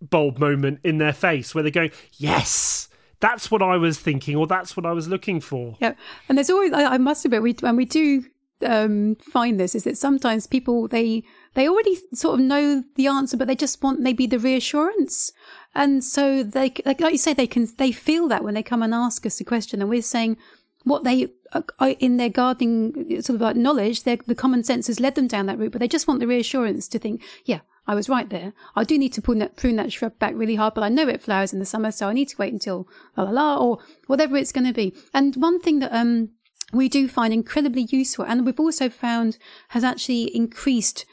bulb 0.02 0.40
moment 0.40 0.80
in 0.84 0.98
their 0.98 1.14
face 1.14 1.54
where 1.54 1.62
they're 1.62 1.72
going, 1.72 1.92
"Yes." 2.14 2.89
That's 3.20 3.52
what 3.52 3.62
I 3.62 3.78
was 3.78 4.00
thinking, 4.00 4.36
or 4.36 4.48
that's 4.48 4.78
what 4.78 4.86
I 4.86 4.94
was 4.94 5.08
looking 5.08 5.42
for. 5.42 5.76
Yeah, 5.80 5.94
and 6.28 6.38
there's 6.38 6.50
always 6.50 6.72
I, 6.74 6.94
I 6.94 6.98
must 6.98 7.26
admit 7.26 7.42
we 7.42 7.56
and 7.64 7.78
we 7.78 7.86
do 7.86 8.24
um, 8.66 9.16
find 9.16 9.60
this 9.60 9.76
is 9.76 9.84
that 9.84 9.98
sometimes 9.98 10.48
people 10.48 10.88
they 10.88 11.24
they 11.54 11.68
already 11.68 11.98
sort 12.14 12.40
of 12.40 12.46
know 12.46 12.84
the 12.96 13.08
answer, 13.08 13.38
but 13.38 13.48
they 13.48 13.56
just 13.56 13.82
want 13.82 14.00
maybe 14.00 14.28
the 14.28 14.40
reassurance, 14.40 15.32
and 15.76 16.04
so 16.04 16.44
they 16.44 16.74
like, 16.86 17.00
like 17.02 17.12
you 17.12 17.18
say 17.18 17.34
they 17.34 17.48
can 17.48 17.68
they 17.78 17.92
feel 17.92 18.28
that 18.28 18.44
when 18.44 18.54
they 18.54 18.64
come 18.64 18.84
and 18.84 18.94
ask 18.94 19.26
us 19.26 19.40
a 19.40 19.46
question, 19.46 19.82
and 19.82 19.90
we're 19.90 20.02
saying 20.02 20.38
what 20.84 21.04
they 21.04 21.28
uh, 21.54 21.62
in 22.00 22.18
their 22.18 22.30
gardening 22.30 23.22
sort 23.22 23.36
of 23.36 23.42
like 23.42 23.56
knowledge, 23.56 24.04
their 24.04 24.18
the 24.28 24.36
common 24.36 24.64
sense 24.64 24.88
has 24.88 25.00
led 25.00 25.16
them 25.16 25.28
down 25.28 25.46
that 25.48 25.58
route, 25.58 25.72
but 25.72 25.80
they 25.80 25.88
just 25.88 26.08
want 26.08 26.20
the 26.20 26.28
reassurance 26.28 26.88
to 26.88 27.00
think, 27.00 27.24
yeah, 27.46 27.60
I 27.90 27.96
was 27.96 28.08
right 28.08 28.30
there. 28.30 28.54
I 28.76 28.84
do 28.84 29.00
need 29.00 29.14
to 29.14 29.22
prune 29.22 29.40
that, 29.40 29.56
prune 29.56 29.78
that 29.78 29.92
shrub 29.92 30.20
back 30.20 30.34
really 30.36 30.54
hard, 30.54 30.76
but 30.76 30.84
I 30.84 30.90
know 30.90 31.08
it 31.08 31.24
flowers 31.24 31.54
in 31.54 31.58
the 31.58 31.66
summer, 31.66 31.92
so 31.92 32.08
I 32.08 32.14
need 32.14 32.28
to 32.30 32.38
wait 32.38 32.54
until 32.54 32.88
la 33.18 33.24
la 33.24 33.32
la 33.32 33.58
or 33.58 33.80
whatever 34.06 34.38
it's 34.38 34.52
going 34.52 34.68
to 34.68 34.74
be. 34.74 34.94
And 35.12 35.36
one 35.36 35.60
thing 35.60 35.80
that 35.80 35.92
um 35.92 36.30
we 36.72 36.88
do 36.88 37.08
find 37.08 37.34
incredibly 37.34 37.88
useful 37.90 38.26
and 38.26 38.46
we've 38.46 38.60
also 38.60 38.90
found 38.90 39.40
has 39.70 39.84
actually 39.84 40.26
increased 40.36 41.04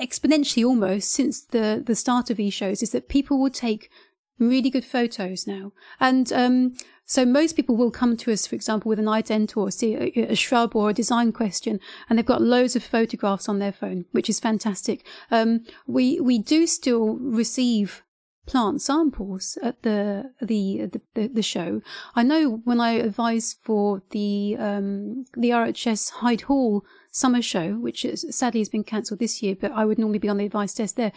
exponentially 0.00 0.64
almost 0.64 1.10
since 1.10 1.40
the 1.40 1.82
the 1.84 1.96
start 1.96 2.30
of 2.30 2.36
these 2.36 2.54
shows 2.54 2.80
is 2.80 2.92
that 2.92 3.08
people 3.08 3.40
will 3.40 3.50
take 3.50 3.90
really 4.38 4.70
good 4.70 4.84
photos 4.84 5.48
now. 5.48 5.72
And 5.98 6.32
um, 6.32 6.76
so 7.06 7.24
most 7.26 7.54
people 7.54 7.76
will 7.76 7.90
come 7.90 8.16
to 8.16 8.32
us, 8.32 8.46
for 8.46 8.54
example, 8.54 8.88
with 8.88 8.98
an 8.98 9.04
ident 9.06 9.56
or 9.56 9.70
see 9.70 9.94
a, 9.94 10.32
a, 10.32 10.34
shrub 10.34 10.74
or 10.74 10.90
a 10.90 10.94
design 10.94 11.32
question, 11.32 11.78
and 12.08 12.18
they've 12.18 12.24
got 12.24 12.42
loads 12.42 12.76
of 12.76 12.82
photographs 12.82 13.48
on 13.48 13.58
their 13.58 13.72
phone, 13.72 14.06
which 14.12 14.30
is 14.30 14.40
fantastic. 14.40 15.04
Um, 15.30 15.64
we 15.86 16.20
we 16.20 16.38
do 16.38 16.66
still 16.66 17.16
receive 17.16 18.02
plant 18.46 18.82
samples 18.82 19.58
at 19.62 19.82
the 19.82 20.32
the 20.40 20.90
the, 21.14 21.28
the 21.28 21.42
show. 21.42 21.82
I 22.14 22.22
know 22.22 22.62
when 22.64 22.80
I 22.80 22.92
advised 22.92 23.58
for 23.62 24.02
the 24.10 24.56
um, 24.58 25.26
the 25.36 25.50
RHS 25.50 26.10
Hyde 26.10 26.42
Hall 26.42 26.84
summer 27.10 27.40
show, 27.40 27.74
which 27.74 28.04
is, 28.04 28.26
sadly 28.30 28.60
has 28.60 28.68
been 28.68 28.82
cancelled 28.82 29.20
this 29.20 29.42
year, 29.42 29.56
but 29.58 29.70
I 29.70 29.84
would 29.84 29.98
normally 29.98 30.18
be 30.18 30.28
on 30.28 30.36
the 30.36 30.46
advice 30.46 30.74
desk 30.74 30.96
there. 30.96 31.12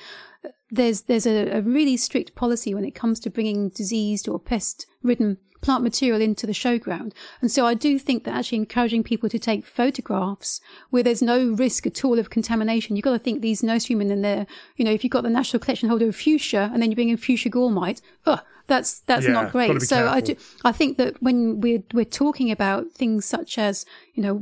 There's 0.70 1.04
there's 1.04 1.26
a, 1.26 1.58
a 1.58 1.62
really 1.62 1.98
strict 1.98 2.36
policy 2.36 2.74
when 2.74 2.86
it 2.86 2.96
comes 2.96 3.20
to 3.22 3.30
bringing 3.30 3.70
diseased 3.70 4.28
or 4.28 4.40
pest 4.40 4.86
ridden 5.02 5.38
plant 5.68 5.84
material 5.84 6.22
into 6.22 6.48
the 6.48 6.54
showground. 6.54 7.12
And 7.42 7.52
so 7.52 7.66
I 7.66 7.74
do 7.74 8.00
think 8.00 8.24
that 8.24 8.34
actually 8.34 8.60
encouraging 8.60 9.04
people 9.04 9.28
to 9.28 9.38
take 9.38 9.66
photographs 9.66 10.62
where 10.92 11.04
there's 11.04 11.22
no 11.22 11.52
risk 11.52 11.86
at 11.86 12.06
all 12.06 12.18
of 12.20 12.30
contamination. 12.30 12.96
You've 12.96 13.04
got 13.04 13.12
to 13.12 13.20
think 13.20 13.42
these 13.42 13.62
nurserymen 13.62 14.10
in 14.10 14.22
there, 14.22 14.48
you 14.78 14.86
know, 14.86 14.92
if 14.92 15.04
you've 15.04 15.12
got 15.12 15.24
the 15.24 15.30
national 15.30 15.60
collection 15.60 15.90
holder 15.90 16.08
of 16.08 16.16
fuchsia 16.16 16.72
and 16.72 16.82
then 16.82 16.90
you 16.90 16.96
bring 16.96 17.10
in 17.10 17.18
fuchsia 17.18 17.50
gall 17.50 17.70
mite, 17.70 18.00
ugh, 18.26 18.40
that's 18.68 19.02
that's 19.02 19.26
yeah, 19.26 19.34
not 19.34 19.52
great. 19.52 19.82
So 19.82 19.98
careful. 19.98 20.14
I 20.14 20.22
do 20.22 20.36
I 20.64 20.72
think 20.72 20.98
that 21.00 21.22
when 21.22 21.60
we're 21.60 21.84
we're 21.94 22.06
talking 22.06 22.50
about 22.50 22.94
things 22.94 23.26
such 23.26 23.58
as, 23.58 23.86
you 24.14 24.24
know, 24.24 24.42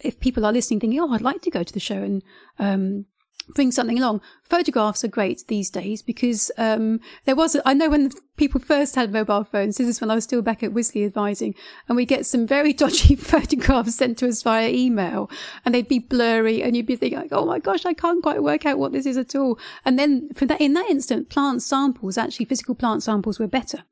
if 0.00 0.20
people 0.20 0.44
are 0.44 0.52
listening 0.52 0.80
thinking, 0.80 1.00
Oh, 1.00 1.14
I'd 1.14 1.22
like 1.22 1.40
to 1.42 1.50
go 1.50 1.62
to 1.62 1.72
the 1.72 1.80
show 1.80 2.02
and 2.02 2.22
um 2.58 3.06
bring 3.54 3.72
something 3.72 3.98
along. 3.98 4.20
Photographs 4.44 5.04
are 5.04 5.08
great 5.08 5.44
these 5.48 5.70
days 5.70 6.02
because 6.02 6.50
um, 6.58 7.00
there 7.24 7.36
was, 7.36 7.56
I 7.64 7.74
know 7.74 7.88
when 7.88 8.10
people 8.36 8.60
first 8.60 8.94
had 8.94 9.12
mobile 9.12 9.44
phones, 9.44 9.76
this 9.76 9.88
is 9.88 10.00
when 10.00 10.10
I 10.10 10.14
was 10.14 10.24
still 10.24 10.42
back 10.42 10.62
at 10.62 10.72
Wisley 10.72 11.04
advising, 11.04 11.54
and 11.88 11.96
we 11.96 12.04
get 12.04 12.26
some 12.26 12.46
very 12.46 12.72
dodgy 12.84 13.16
photographs 13.16 13.94
sent 13.94 14.18
to 14.18 14.28
us 14.28 14.42
via 14.42 14.70
email, 14.70 15.30
and 15.64 15.74
they'd 15.74 15.88
be 15.88 15.98
blurry, 15.98 16.62
and 16.62 16.76
you'd 16.76 16.86
be 16.86 16.96
thinking, 16.96 17.18
like, 17.18 17.32
oh 17.32 17.44
my 17.44 17.58
gosh, 17.58 17.84
I 17.84 17.94
can't 17.94 18.22
quite 18.22 18.42
work 18.42 18.66
out 18.66 18.78
what 18.78 18.92
this 18.92 19.06
is 19.06 19.16
at 19.16 19.34
all. 19.34 19.58
And 19.84 19.98
then 19.98 20.30
for 20.34 20.46
that, 20.46 20.60
in 20.60 20.74
that 20.74 20.88
instant, 20.88 21.28
plant 21.28 21.62
samples, 21.62 22.18
actually 22.18 22.46
physical 22.46 22.74
plant 22.74 23.02
samples 23.02 23.38
were 23.38 23.48
better. 23.48 23.84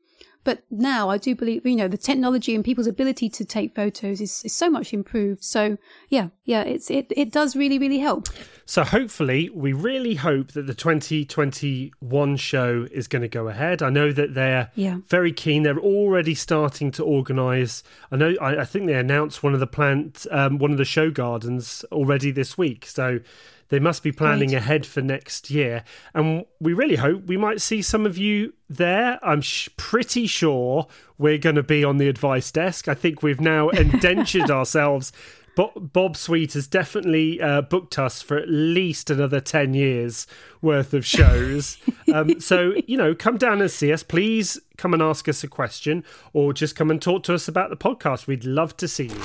But 0.47 0.63
now 0.71 1.11
I 1.11 1.19
do 1.19 1.35
believe, 1.35 1.67
you 1.67 1.75
know, 1.75 1.89
the 1.89 1.97
technology 1.97 2.55
and 2.55 2.65
people's 2.65 2.87
ability 2.87 3.29
to 3.31 3.45
take 3.45 3.75
photos 3.75 4.21
is, 4.21 4.45
is 4.45 4.53
so 4.53 4.71
much 4.71 4.95
improved. 4.95 5.43
So 5.43 5.77
yeah, 6.09 6.29
yeah, 6.45 6.63
it's, 6.63 6.89
it, 6.89 7.13
it 7.17 7.33
does 7.33 7.57
really, 7.57 7.81
really 7.81 7.99
help. 7.99 8.29
So 8.65 8.85
hopefully, 8.85 9.51
we 9.53 9.73
really 9.73 10.15
hope 10.15 10.53
that 10.53 10.69
the 10.69 10.75
2021 10.75 12.37
show 12.37 12.87
is 12.93 13.09
going 13.09 13.23
to 13.23 13.29
go 13.29 13.49
ahead. 13.49 13.83
I 13.83 13.91
know 13.91 14.13
that 14.13 14.35
they're 14.35 14.71
yeah. 14.77 14.99
very 15.09 15.33
keen. 15.33 15.65
They're 15.65 15.81
already 15.81 16.37
starting 16.37 16.93
to 16.93 17.03
organise. 17.03 17.83
I 18.13 18.17
know. 18.17 18.37
I, 18.41 18.61
I, 18.61 18.65
think 18.65 18.87
they 18.87 18.95
announced 18.95 19.43
one 19.43 19.53
of 19.55 19.59
the 19.59 19.67
plant, 19.67 20.29
um, 20.31 20.59
one 20.59 20.71
of 20.71 20.79
the 20.79 20.85
show 20.85 21.11
gardens 21.11 21.85
already 21.91 22.31
this 22.31 22.57
week. 22.57 22.87
So 22.87 23.19
they 23.68 23.79
must 23.79 24.02
be 24.02 24.12
planning 24.12 24.50
right. 24.50 24.59
ahead 24.59 24.87
for 24.87 25.02
next 25.02 25.50
year. 25.50 25.85
And 26.14 26.44
we 26.61 26.72
really 26.72 26.96
hope 26.96 27.26
we 27.26 27.37
might 27.37 27.61
see 27.61 27.83
some 27.83 28.07
of 28.07 28.16
you 28.16 28.55
there. 28.68 29.18
I'm 29.22 29.40
sh- 29.40 29.68
pretty 29.76 30.26
sure 30.26 30.87
we're 31.18 31.38
going 31.38 31.57
to 31.57 31.62
be 31.62 31.85
on 31.85 31.98
the 31.98 32.09
advice 32.09 32.50
desk. 32.50 32.88
I 32.88 32.94
think 32.94 33.22
we've 33.22 33.40
now 33.40 33.68
indentured 33.70 34.50
ourselves. 34.50 35.12
Bob, 35.57 35.92
Bob 35.92 36.16
Sweet 36.16 36.52
has 36.52 36.66
definitely 36.66 37.40
uh, 37.40 37.62
booked 37.62 37.98
us 37.98 38.20
for 38.20 38.37
at 38.37 38.48
least 38.48 39.09
another 39.11 39.40
10 39.40 39.72
years 39.72 40.26
worth 40.61 40.92
of 40.92 41.05
shows. 41.05 41.79
um, 42.14 42.38
so, 42.40 42.74
you 42.87 42.96
know, 42.96 43.14
come 43.14 43.38
down 43.38 43.62
and 43.62 43.70
see 43.70 43.92
us. 43.92 44.02
Please 44.02 44.61
come 44.76 44.92
and 44.92 45.02
ask 45.02 45.29
us 45.29 45.42
a 45.42 45.48
question 45.48 46.05
or 46.35 46.52
just 46.52 46.76
come 46.76 46.90
and 46.90 47.00
talk 47.00 47.22
to 47.24 47.35
us 47.35 47.48
about 47.48 47.70
the 47.70 47.76
podcast. 47.76 48.26
We'd 48.26 48.44
love 48.44 48.76
to 48.76 48.87
see 48.87 49.07
you. 49.07 49.22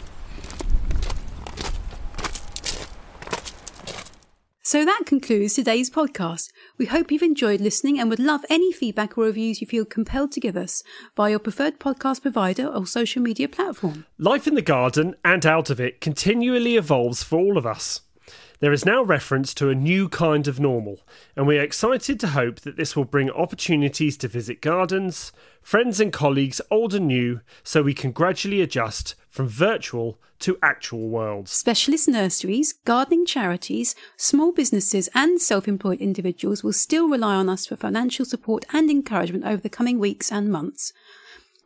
So 4.72 4.86
that 4.86 5.04
concludes 5.06 5.56
today's 5.56 5.90
podcast. 5.90 6.54
We 6.78 6.86
hope 6.86 7.12
you've 7.12 7.22
enjoyed 7.22 7.60
listening 7.60 8.00
and 8.00 8.10
would 8.10 8.22
love 8.22 8.46
any 8.50 8.72
feedback 8.72 9.18
or 9.18 9.26
reviews 9.26 9.60
you 9.60 9.68
feel 9.68 9.84
compelled 9.84 10.32
to 10.32 10.40
give 10.40 10.56
us 10.56 10.82
via 11.18 11.32
your 11.32 11.40
preferred 11.40 11.78
podcast 11.78 12.22
provider 12.22 12.68
or 12.68 12.88
social 12.88 13.22
media 13.22 13.50
platform. 13.50 14.06
Life 14.18 14.48
in 14.48 14.56
the 14.56 14.62
garden 14.62 15.16
and 15.26 15.46
out 15.46 15.70
of 15.70 15.82
it 15.82 16.00
continually 16.00 16.78
evolves 16.78 17.22
for 17.22 17.38
all 17.38 17.58
of 17.58 17.66
us. 17.66 18.00
There 18.62 18.72
is 18.72 18.86
now 18.86 19.02
reference 19.02 19.56
to 19.56 19.72
a 19.72 19.76
new 19.76 20.08
kind 20.08 20.48
of 20.48 20.60
normal, 20.60 21.00
and 21.36 21.48
we 21.48 21.58
are 21.58 21.64
excited 21.64 22.20
to 22.20 22.28
hope 22.28 22.60
that 22.60 22.78
this 22.78 22.96
will 22.96 23.06
bring 23.06 23.32
opportunities 23.32 24.18
to 24.18 24.28
visit 24.28 24.62
gardens, 24.62 25.32
friends 25.64 26.00
and 26.00 26.14
colleagues 26.14 26.62
old 26.70 26.94
and 26.94 27.08
new, 27.08 27.42
so 27.64 27.82
we 27.82 27.96
can 27.96 28.12
gradually 28.12 28.62
adjust 28.62 29.16
from 29.32 29.48
virtual 29.48 30.20
to 30.42 30.60
actual 30.62 31.10
worlds. 31.10 31.50
Specialist 31.50 32.08
nurseries, 32.08 32.74
gardening 32.86 33.26
charities, 33.26 33.96
small 34.16 34.52
businesses, 34.52 35.10
and 35.16 35.42
self 35.42 35.68
employed 35.68 36.00
individuals 36.00 36.64
will 36.64 36.72
still 36.72 37.10
rely 37.10 37.34
on 37.34 37.50
us 37.50 37.66
for 37.66 37.76
financial 37.76 38.26
support 38.26 38.64
and 38.72 38.92
encouragement 38.92 39.44
over 39.44 39.64
the 39.64 39.70
coming 39.70 39.98
weeks 39.98 40.32
and 40.32 40.52
months. 40.52 40.94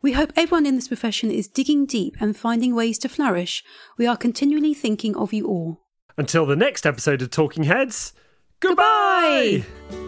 We 0.00 0.12
hope 0.12 0.32
everyone 0.34 0.64
in 0.64 0.76
this 0.76 0.88
profession 0.88 1.30
is 1.30 1.46
digging 1.46 1.84
deep 1.84 2.16
and 2.20 2.34
finding 2.34 2.74
ways 2.74 2.96
to 3.00 3.10
flourish. 3.10 3.62
We 3.98 4.06
are 4.06 4.16
continually 4.16 4.72
thinking 4.72 5.14
of 5.14 5.34
you 5.34 5.46
all. 5.46 5.85
Until 6.18 6.46
the 6.46 6.56
next 6.56 6.86
episode 6.86 7.20
of 7.20 7.30
Talking 7.30 7.64
Heads, 7.64 8.12
goodbye! 8.60 9.64
goodbye! 9.90 10.05